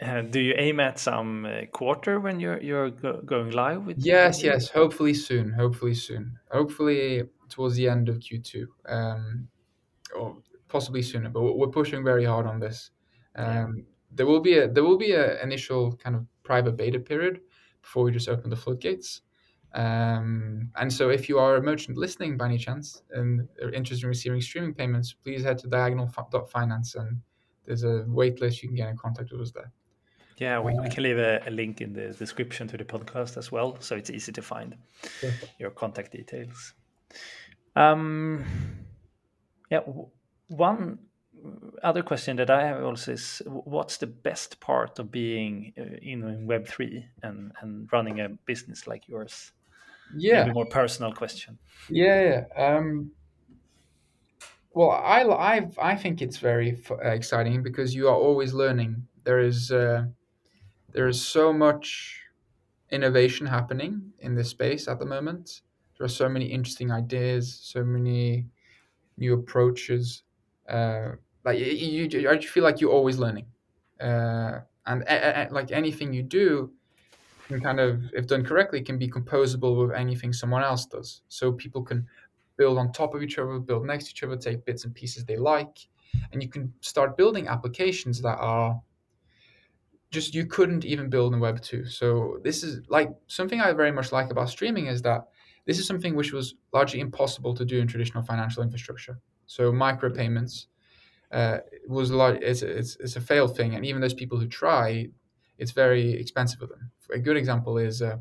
Uh, 0.03 0.23
do 0.23 0.41
you 0.41 0.55
aim 0.57 0.81
at 0.81 0.99
some 0.99 1.47
uh, 1.47 1.65
quarter 1.73 2.19
when 2.19 2.41
you're 2.41 2.61
you're 2.61 2.91
go 2.91 3.21
going 3.25 3.51
live 3.51 3.85
with? 3.85 3.99
Yes, 3.99 4.43
yes. 4.43 4.69
Hopefully 4.69 5.15
soon. 5.15 5.53
Hopefully 5.53 5.95
soon. 5.95 6.37
Hopefully 6.51 7.23
towards 7.49 7.77
the 7.77 7.88
end 7.88 8.09
of 8.09 8.19
Q2, 8.19 8.65
um, 8.87 9.49
or 10.17 10.38
possibly 10.69 11.03
sooner. 11.03 11.29
But 11.29 11.43
we're 11.43 11.69
pushing 11.69 12.03
very 12.03 12.25
hard 12.25 12.47
on 12.47 12.59
this. 12.59 12.91
Um, 13.37 13.47
yeah. 13.47 13.83
There 14.15 14.27
will 14.27 14.41
be 14.41 14.59
a 14.59 14.69
there 14.69 14.83
will 14.83 14.99
be 14.99 15.12
an 15.12 15.38
initial 15.43 15.93
kind 15.97 16.17
of 16.17 16.27
private 16.43 16.77
beta 16.77 16.99
period 16.99 17.41
before 17.81 18.05
we 18.05 18.12
just 18.12 18.29
open 18.29 18.51
the 18.51 18.57
floodgates. 18.57 19.23
Um, 19.75 20.71
and 20.77 20.93
so, 20.93 21.11
if 21.11 21.29
you 21.29 21.38
are 21.38 21.57
a 21.57 21.62
merchant 21.62 21.97
listening 21.97 22.37
by 22.37 22.47
any 22.47 22.59
chance 22.59 23.03
and 23.12 23.49
are 23.62 23.71
interested 23.71 24.05
in 24.05 24.09
receiving 24.09 24.41
streaming 24.41 24.75
payments, 24.75 25.12
please 25.12 25.45
head 25.45 25.59
to 25.59 25.69
diagonal.finance 25.69 26.97
and 26.97 27.21
there's 27.65 27.85
a 27.85 28.05
waitlist. 28.09 28.62
You 28.62 28.69
can 28.69 28.77
get 28.77 28.88
in 28.88 28.97
contact 28.97 29.31
with 29.33 29.41
us 29.41 29.53
there. 29.53 29.73
Yeah, 30.42 30.59
we, 30.59 30.74
we 30.74 30.88
can 30.88 31.05
leave 31.05 31.18
a, 31.18 31.40
a, 31.46 31.50
link 31.50 31.81
in 31.81 31.92
the 31.92 32.09
description 32.09 32.66
to 32.66 32.76
the 32.76 32.85
podcast 32.85 33.37
as 33.37 33.52
well, 33.52 33.76
so 33.78 33.94
it's 33.94 34.11
easy 34.11 34.33
to 34.33 34.42
find 34.42 34.74
your 35.61 35.70
contact 35.70 36.11
details. 36.11 36.74
Um, 37.76 38.44
yeah, 39.70 39.83
one 40.48 40.98
other 41.81 42.02
question 42.02 42.37
that 42.38 42.50
I 42.50 42.66
have 42.66 42.83
also 42.83 43.12
is 43.12 43.40
what's 43.46 43.98
the 43.98 44.09
best 44.09 44.59
part 44.59 44.98
of 44.98 45.12
being 45.12 45.74
uh, 45.78 45.96
in 46.02 46.44
Web 46.44 46.66
three 46.66 47.07
and 47.22 47.52
and 47.61 47.88
running 47.92 48.18
a 48.18 48.31
business 48.44 48.88
like 48.88 49.09
yours? 49.09 49.52
Yeah, 50.16 50.42
Maybe 50.42 50.55
more 50.55 50.66
personal 50.66 51.12
question. 51.12 51.57
Yeah, 51.88 52.46
um, 52.57 53.12
well, 54.74 54.90
I 54.90 55.22
I 55.22 55.70
I 55.81 55.94
think 55.94 56.20
it's 56.20 56.38
very 56.38 56.83
exciting 57.00 57.62
because 57.62 57.94
you 57.94 58.09
are 58.09 58.16
always 58.16 58.52
learning. 58.52 59.07
There 59.22 59.38
is 59.38 59.70
uh, 59.70 60.07
there 60.92 61.09
is 61.09 61.24
so 61.26 61.52
much 61.52 62.20
innovation 62.90 63.46
happening 63.46 64.12
in 64.20 64.35
this 64.35 64.50
space 64.50 64.88
at 64.88 64.98
the 64.98 65.07
moment. 65.07 65.62
There 65.98 66.05
are 66.05 66.09
so 66.09 66.28
many 66.28 66.46
interesting 66.46 66.90
ideas, 66.90 67.61
so 67.62 67.85
many 67.85 68.46
new 69.16 69.35
approaches. 69.35 70.24
uh, 70.68 71.12
like 71.44 71.59
you, 71.59 71.66
you, 71.66 72.31
I 72.31 72.38
feel 72.38 72.64
like 72.64 72.81
you're 72.81 72.92
always 72.92 73.18
learning, 73.18 73.46
uh, 74.00 74.61
and 74.87 75.02
a, 75.02 75.48
a, 75.48 75.52
like 75.52 75.72
anything 75.72 76.12
you 76.12 76.22
do 76.22 76.72
can 77.48 77.61
kind 77.61 77.81
of, 77.81 78.02
if 78.14 78.26
done 78.26 78.44
correctly, 78.44 78.81
can 78.81 78.98
be 78.98 79.09
composable 79.09 79.76
with 79.87 79.96
anything 79.96 80.33
someone 80.33 80.62
else 80.62 80.87
does. 80.87 81.22
So 81.28 81.52
people 81.52 81.83
can 81.83 82.07
build 82.57 82.78
on 82.78 82.92
top 82.92 83.14
of 83.14 83.22
each 83.22 83.38
other, 83.38 83.59
build 83.59 83.87
next 83.87 84.05
to 84.05 84.11
each 84.11 84.22
other, 84.22 84.37
take 84.37 84.64
bits 84.64 84.85
and 84.85 84.94
pieces 84.94 85.24
they 85.24 85.37
like, 85.37 85.88
and 86.33 86.42
you 86.42 86.48
can 86.48 86.72
start 86.81 87.16
building 87.16 87.48
applications 87.48 88.20
that 88.22 88.38
are 88.38 88.81
just 90.12 90.35
you 90.35 90.46
couldn't 90.46 90.85
even 90.85 91.09
build 91.09 91.35
in 91.35 91.40
Web 91.40 91.61
two. 91.61 91.87
So 91.87 92.38
this 92.44 92.62
is 92.62 92.83
like 92.88 93.11
something 93.27 93.61
I 93.61 93.72
very 93.72 93.90
much 93.90 94.12
like 94.12 94.31
about 94.31 94.51
streaming 94.51 94.87
is 94.87 95.03
that 95.03 95.29
this 95.64 95.79
is 95.79 95.87
something 95.87 96.14
which 96.14 96.33
was 96.33 96.55
largely 96.72 97.01
impossible 97.01 97.55
to 97.55 97.64
do 97.64 97.81
in 97.81 97.88
traditional 97.88 98.22
financial 98.22 98.62
infrastructure. 98.62 99.18
So 99.46 99.72
micropayments 99.72 100.66
uh, 101.33 101.59
was 101.88 102.11
a 102.11 102.16
lot. 102.16 102.42
It's, 102.42 102.62
it's 102.62 102.96
it's 102.96 103.16
a 103.16 103.20
failed 103.20 103.57
thing, 103.57 103.75
and 103.75 103.87
even 103.87 104.01
those 104.01 104.14
people 104.14 104.38
who 104.38 104.46
try, 104.46 105.09
it's 105.59 105.72
very 105.72 106.12
expensive 106.12 106.61
for 106.61 106.66
them. 106.66 106.90
A 107.12 107.18
good 107.18 107.37
example 107.37 107.79
is 107.79 108.03
uh, 108.03 108.18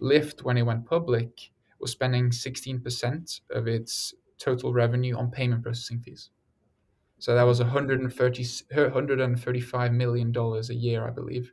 Lyft 0.00 0.42
when 0.42 0.56
it 0.56 0.62
went 0.62 0.86
public 0.86 1.50
was 1.80 1.92
spending 1.92 2.30
16% 2.30 3.40
of 3.50 3.68
its 3.68 4.14
total 4.38 4.72
revenue 4.72 5.16
on 5.16 5.30
payment 5.30 5.62
processing 5.62 6.00
fees. 6.00 6.30
So 7.18 7.34
that 7.34 7.42
was 7.42 7.58
130 7.60 8.46
135 8.70 9.92
million 9.92 10.32
dollars 10.32 10.70
a 10.70 10.74
year, 10.74 11.06
I 11.06 11.10
believe, 11.10 11.52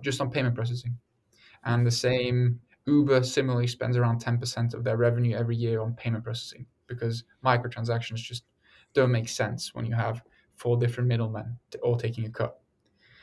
just 0.00 0.20
on 0.20 0.30
payment 0.30 0.54
processing. 0.54 0.96
And 1.64 1.86
the 1.86 1.90
same 1.90 2.60
Uber 2.86 3.22
similarly 3.22 3.66
spends 3.66 3.96
around 3.96 4.22
10% 4.22 4.74
of 4.74 4.82
their 4.82 4.96
revenue 4.96 5.36
every 5.36 5.56
year 5.56 5.80
on 5.80 5.94
payment 5.94 6.24
processing 6.24 6.66
because 6.86 7.24
microtransactions 7.44 8.16
just 8.16 8.44
don't 8.94 9.12
make 9.12 9.28
sense 9.28 9.74
when 9.74 9.84
you 9.84 9.94
have 9.94 10.22
four 10.56 10.76
different 10.76 11.08
middlemen 11.08 11.56
all 11.82 11.96
taking 11.96 12.24
a 12.24 12.30
cut. 12.30 12.58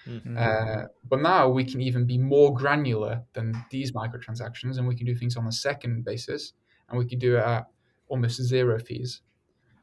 Mm-hmm. 0.08 0.38
Uh, 0.38 0.84
but 1.10 1.20
now 1.20 1.50
we 1.50 1.64
can 1.64 1.82
even 1.82 2.06
be 2.06 2.18
more 2.18 2.54
granular 2.54 3.24
than 3.34 3.56
these 3.72 3.92
microtransactions, 3.92 4.78
and 4.78 4.88
we 4.88 4.96
can 4.96 5.06
do 5.06 5.16
things 5.16 5.36
on 5.36 5.48
a 5.48 5.52
second 5.52 6.06
basis, 6.06 6.54
and 6.90 6.98
we 6.98 7.06
can 7.06 7.18
do 7.18 7.38
it 7.38 7.44
at 7.44 7.66
almost 8.08 8.42
zero 8.42 8.78
fees. 8.80 9.22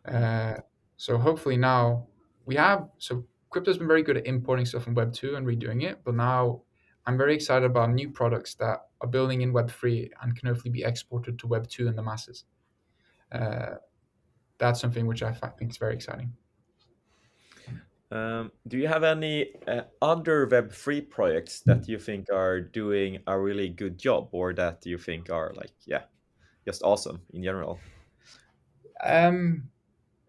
Uh, 0.06 0.54
so 1.02 1.18
hopefully 1.18 1.56
now 1.56 2.06
we 2.46 2.54
have 2.54 2.88
so 2.98 3.24
crypto's 3.50 3.76
been 3.76 3.88
very 3.88 4.04
good 4.04 4.16
at 4.16 4.24
importing 4.24 4.64
stuff 4.64 4.84
from 4.84 4.94
Web 4.94 5.12
two 5.12 5.34
and 5.34 5.44
redoing 5.44 5.82
it, 5.82 5.98
but 6.04 6.14
now 6.14 6.62
I'm 7.06 7.18
very 7.18 7.34
excited 7.34 7.66
about 7.66 7.90
new 7.90 8.08
products 8.08 8.54
that 8.62 8.86
are 9.00 9.08
building 9.08 9.42
in 9.42 9.52
Web 9.52 9.68
three 9.68 10.12
and 10.22 10.36
can 10.36 10.46
hopefully 10.46 10.70
be 10.70 10.84
exported 10.84 11.40
to 11.40 11.48
Web 11.48 11.66
two 11.68 11.88
in 11.88 11.96
the 11.96 12.04
masses. 12.04 12.44
Uh, 13.32 13.78
that's 14.58 14.80
something 14.80 15.08
which 15.08 15.24
I 15.24 15.32
think 15.32 15.72
is 15.72 15.76
very 15.76 15.94
exciting. 15.94 16.32
Um, 18.12 18.52
do 18.68 18.78
you 18.78 18.86
have 18.86 19.02
any 19.02 19.54
uh, 19.66 19.80
other 20.00 20.46
Web3 20.46 21.10
projects 21.10 21.62
that 21.66 21.88
you 21.88 21.98
think 21.98 22.28
are 22.32 22.60
doing 22.60 23.18
a 23.26 23.36
really 23.36 23.70
good 23.70 23.98
job 23.98 24.28
or 24.30 24.52
that 24.54 24.86
you 24.86 24.98
think 24.98 25.30
are 25.30 25.52
like, 25.56 25.72
yeah, 25.84 26.02
just 26.64 26.84
awesome 26.84 27.22
in 27.32 27.42
general? 27.42 27.80
Um, 29.02 29.64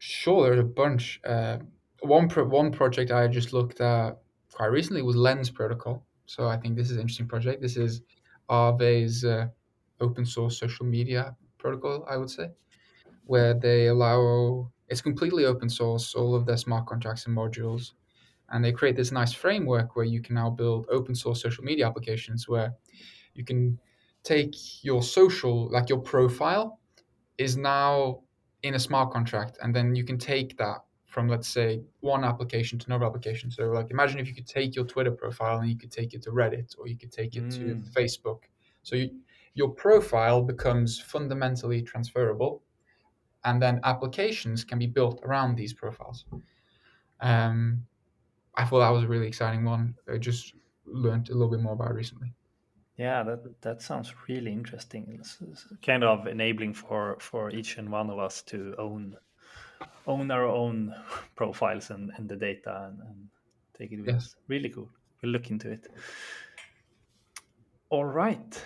sure, 0.04 0.44
there's 0.44 0.60
a 0.60 0.64
bunch. 0.64 1.20
Uh, 1.24 1.60
one, 2.02 2.28
pro- 2.28 2.48
one 2.48 2.72
project 2.72 3.12
I 3.12 3.28
just 3.28 3.54
looked 3.54 3.80
at 3.80 4.18
quite 4.52 4.68
recently 4.68 5.02
was 5.02 5.16
Lens 5.16 5.50
Protocol. 5.50 6.06
So 6.26 6.48
I 6.48 6.58
think 6.58 6.76
this 6.76 6.90
is 6.90 6.98
an 6.98 7.02
interesting 7.02 7.28
project. 7.28 7.62
This 7.62 7.78
is 7.78 8.02
Aave's 8.50 9.24
uh, 9.24 9.48
open 10.02 10.26
source 10.26 10.60
social 10.60 10.86
media 10.86 11.36
protocol, 11.58 12.06
I 12.10 12.18
would 12.18 12.30
say, 12.30 12.50
where 13.26 13.54
they 13.54 13.88
allow 13.88 14.72
it's 14.90 15.02
completely 15.02 15.46
open 15.46 15.70
source, 15.70 16.14
all 16.14 16.36
of 16.36 16.46
their 16.46 16.58
smart 16.58 16.86
contracts 16.86 17.26
and 17.26 17.36
modules. 17.36 17.94
And 18.50 18.64
they 18.64 18.74
create 18.74 18.96
this 18.96 19.12
nice 19.12 19.34
framework 19.34 19.96
where 19.96 20.06
you 20.06 20.22
can 20.22 20.36
now 20.36 20.50
build 20.50 20.86
open 20.92 21.16
source 21.16 21.42
social 21.42 21.64
media 21.64 21.88
applications 21.88 22.48
where 22.48 22.74
you 23.34 23.46
can 23.46 23.80
take 24.24 24.84
your 24.84 25.02
social, 25.02 25.70
like 25.70 25.90
your 25.90 26.00
profile, 26.00 26.80
is 27.38 27.58
now 27.58 28.22
in 28.64 28.76
a 28.76 28.80
smart 28.80 29.12
contract. 29.12 29.58
And 29.62 29.76
then 29.76 29.96
you 29.96 30.04
can 30.04 30.18
take 30.18 30.58
that 30.58 30.80
from, 31.06 31.28
let's 31.28 31.48
say, 31.48 31.82
one 32.00 32.24
application 32.24 32.80
to 32.80 32.88
another 32.88 33.06
application. 33.06 33.52
So, 33.52 33.66
like, 33.66 33.92
imagine 33.92 34.20
if 34.20 34.28
you 34.28 34.34
could 34.34 34.48
take 34.48 34.76
your 34.76 34.86
Twitter 34.86 35.12
profile 35.12 35.60
and 35.60 35.70
you 35.70 35.78
could 35.78 35.92
take 35.92 36.14
it 36.14 36.24
to 36.24 36.32
Reddit 36.32 36.76
or 36.80 36.88
you 36.88 36.98
could 36.98 37.12
take 37.12 37.36
it 37.36 37.44
mm. 37.44 37.56
to 37.56 37.90
Facebook. 37.92 38.40
So, 38.82 38.96
you, 38.96 39.12
your 39.54 39.70
profile 39.70 40.42
becomes 40.42 41.00
fundamentally 41.00 41.84
transferable 41.84 42.64
and 43.46 43.62
then 43.62 43.80
applications 43.84 44.64
can 44.64 44.80
be 44.80 44.88
built 44.88 45.22
around 45.24 45.56
these 45.56 45.74
profiles. 45.74 46.26
Um, 47.20 47.86
I 48.56 48.66
thought 48.66 48.80
that 48.80 48.90
was 48.90 49.04
a 49.04 49.08
really 49.08 49.28
exciting 49.28 49.64
one. 49.66 49.96
I 50.12 50.18
just 50.18 50.54
learned 50.86 51.30
a 51.30 51.34
little 51.34 51.50
bit 51.50 51.62
more 51.62 51.74
about 51.74 51.92
it 51.92 51.96
recently. 51.96 52.34
Yeah, 52.98 53.24
that 53.24 53.62
that 53.62 53.82
sounds 53.82 54.14
really 54.28 54.52
interesting. 54.52 55.18
It's, 55.20 55.38
it's 55.42 55.66
kind 55.82 56.04
of 56.04 56.28
enabling 56.28 56.76
for 56.76 57.18
for 57.20 57.50
each 57.50 57.78
and 57.78 57.90
one 57.90 58.10
of 58.10 58.20
us 58.20 58.44
to 58.44 58.76
own 58.78 59.18
own 60.06 60.30
our 60.32 60.46
own 60.46 60.94
profiles 61.36 61.90
and, 61.90 62.12
and 62.18 62.30
the 62.30 62.36
data 62.36 62.86
and, 62.88 63.00
and 63.00 63.30
take 63.78 63.92
it 63.92 63.98
with 63.98 64.08
yes. 64.08 64.16
us. 64.16 64.36
Really 64.48 64.70
cool. 64.70 64.90
We'll 65.22 65.32
look 65.32 65.50
into 65.50 65.72
it. 65.72 65.88
All 67.90 68.06
right. 68.06 68.64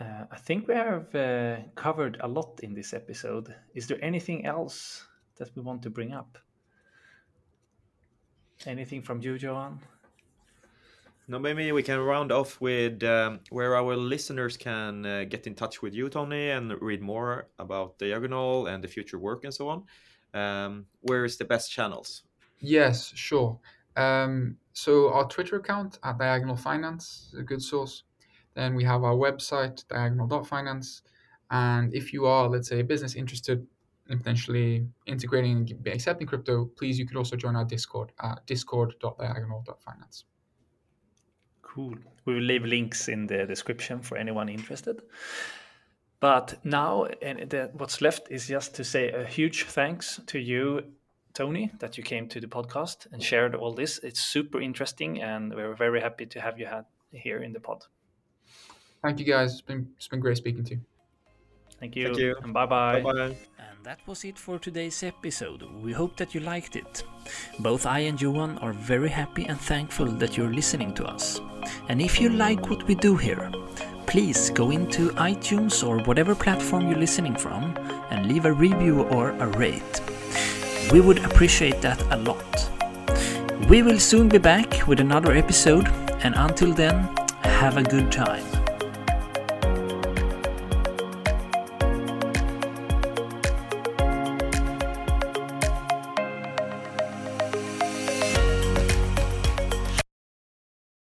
Uh, 0.00 0.24
I 0.30 0.36
think 0.36 0.66
we 0.66 0.74
have 0.74 1.14
uh, 1.14 1.56
covered 1.74 2.18
a 2.20 2.28
lot 2.28 2.60
in 2.62 2.74
this 2.74 2.94
episode. 2.94 3.54
Is 3.74 3.86
there 3.86 4.02
anything 4.02 4.46
else 4.46 5.06
that 5.36 5.54
we 5.54 5.62
want 5.62 5.82
to 5.82 5.90
bring 5.90 6.12
up? 6.12 6.38
Anything 8.66 9.02
from 9.02 9.20
you, 9.22 9.34
Johan? 9.34 9.80
No, 11.30 11.38
maybe 11.38 11.70
we 11.70 11.84
can 11.84 12.00
round 12.00 12.32
off 12.32 12.60
with 12.60 13.04
um, 13.04 13.38
where 13.50 13.76
our 13.76 13.94
listeners 13.94 14.56
can 14.56 15.06
uh, 15.06 15.24
get 15.28 15.46
in 15.46 15.54
touch 15.54 15.80
with 15.80 15.94
you, 15.94 16.08
Tony, 16.08 16.50
and 16.50 16.72
read 16.82 17.00
more 17.00 17.46
about 17.60 17.96
Diagonal 18.00 18.66
and 18.66 18.82
the 18.82 18.88
future 18.88 19.16
work 19.16 19.44
and 19.44 19.54
so 19.54 19.68
on. 19.68 19.84
Um, 20.34 20.86
where 21.02 21.24
is 21.24 21.36
the 21.36 21.44
best 21.44 21.70
channels? 21.70 22.24
Yes, 22.58 23.12
sure. 23.14 23.60
Um, 23.94 24.56
so 24.72 25.12
our 25.12 25.28
Twitter 25.28 25.54
account 25.54 26.00
at 26.02 26.18
Diagonal 26.18 26.56
Finance 26.56 27.28
is 27.32 27.38
a 27.38 27.44
good 27.44 27.62
source. 27.62 28.02
Then 28.54 28.74
we 28.74 28.82
have 28.82 29.04
our 29.04 29.14
website, 29.14 29.86
diagonal.finance. 29.86 31.02
And 31.52 31.94
if 31.94 32.12
you 32.12 32.26
are, 32.26 32.48
let's 32.48 32.68
say, 32.68 32.80
a 32.80 32.84
business 32.84 33.14
interested 33.14 33.64
in 34.08 34.18
potentially 34.18 34.84
integrating 35.06 35.58
and 35.58 35.86
accepting 35.86 36.26
crypto, 36.26 36.64
please, 36.76 36.98
you 36.98 37.06
could 37.06 37.16
also 37.16 37.36
join 37.36 37.54
our 37.54 37.64
Discord 37.64 38.10
at 38.20 38.44
discord.diagonal.finance. 38.46 40.24
Cool. 41.74 41.94
We 42.24 42.34
will 42.34 42.42
leave 42.42 42.64
links 42.64 43.08
in 43.08 43.26
the 43.26 43.46
description 43.46 44.00
for 44.00 44.16
anyone 44.18 44.48
interested. 44.48 45.02
But 46.18 46.58
now, 46.64 47.04
and 47.22 47.48
the, 47.48 47.70
what's 47.74 48.02
left 48.02 48.28
is 48.30 48.48
just 48.48 48.74
to 48.74 48.84
say 48.84 49.12
a 49.12 49.24
huge 49.24 49.64
thanks 49.64 50.20
to 50.26 50.38
you, 50.38 50.82
Tony, 51.32 51.70
that 51.78 51.96
you 51.96 52.02
came 52.02 52.28
to 52.28 52.40
the 52.40 52.48
podcast 52.48 53.06
and 53.12 53.22
shared 53.22 53.54
all 53.54 53.72
this. 53.72 53.98
It's 54.02 54.20
super 54.20 54.60
interesting, 54.60 55.22
and 55.22 55.54
we're 55.54 55.76
very 55.76 56.00
happy 56.00 56.26
to 56.26 56.40
have 56.40 56.58
you 56.58 56.68
here 57.12 57.42
in 57.42 57.52
the 57.52 57.60
pod. 57.60 57.84
Thank 59.02 59.20
you 59.20 59.24
guys. 59.24 59.52
It's 59.52 59.62
been 59.62 59.88
it's 59.96 60.08
been 60.08 60.20
great 60.20 60.36
speaking 60.36 60.64
to 60.64 60.74
you. 60.74 60.80
Thank 61.80 61.96
you. 61.96 62.06
Thank 62.06 62.18
you. 62.18 62.36
And 62.42 62.52
bye 62.52 62.66
bye. 62.66 63.00
Bye 63.00 63.12
bye. 63.12 63.36
And 63.58 63.84
that 63.84 64.00
was 64.06 64.24
it 64.24 64.38
for 64.38 64.58
today's 64.58 65.02
episode. 65.02 65.62
We 65.82 65.92
hope 65.92 66.16
that 66.16 66.34
you 66.34 66.40
liked 66.40 66.76
it. 66.76 67.02
Both 67.58 67.86
I 67.86 68.00
and 68.00 68.20
Johan 68.20 68.58
are 68.58 68.74
very 68.74 69.08
happy 69.08 69.46
and 69.46 69.58
thankful 69.58 70.06
that 70.06 70.36
you're 70.36 70.52
listening 70.52 70.92
to 70.94 71.06
us. 71.06 71.40
And 71.88 72.02
if 72.02 72.20
you 72.20 72.28
like 72.28 72.68
what 72.68 72.86
we 72.86 72.94
do 72.94 73.16
here, 73.16 73.50
please 74.06 74.50
go 74.50 74.70
into 74.70 75.10
iTunes 75.10 75.86
or 75.86 76.04
whatever 76.04 76.34
platform 76.34 76.88
you're 76.88 76.98
listening 76.98 77.34
from 77.34 77.74
and 78.10 78.26
leave 78.26 78.44
a 78.44 78.52
review 78.52 79.04
or 79.04 79.30
a 79.30 79.46
rate. 79.46 80.00
We 80.92 81.00
would 81.00 81.24
appreciate 81.24 81.80
that 81.80 82.02
a 82.12 82.16
lot. 82.16 82.68
We 83.68 83.82
will 83.82 84.00
soon 84.00 84.28
be 84.28 84.38
back 84.38 84.86
with 84.88 85.00
another 85.00 85.32
episode, 85.32 85.86
and 86.24 86.34
until 86.34 86.74
then, 86.74 87.08
have 87.42 87.76
a 87.76 87.82
good 87.82 88.10
time. 88.10 88.49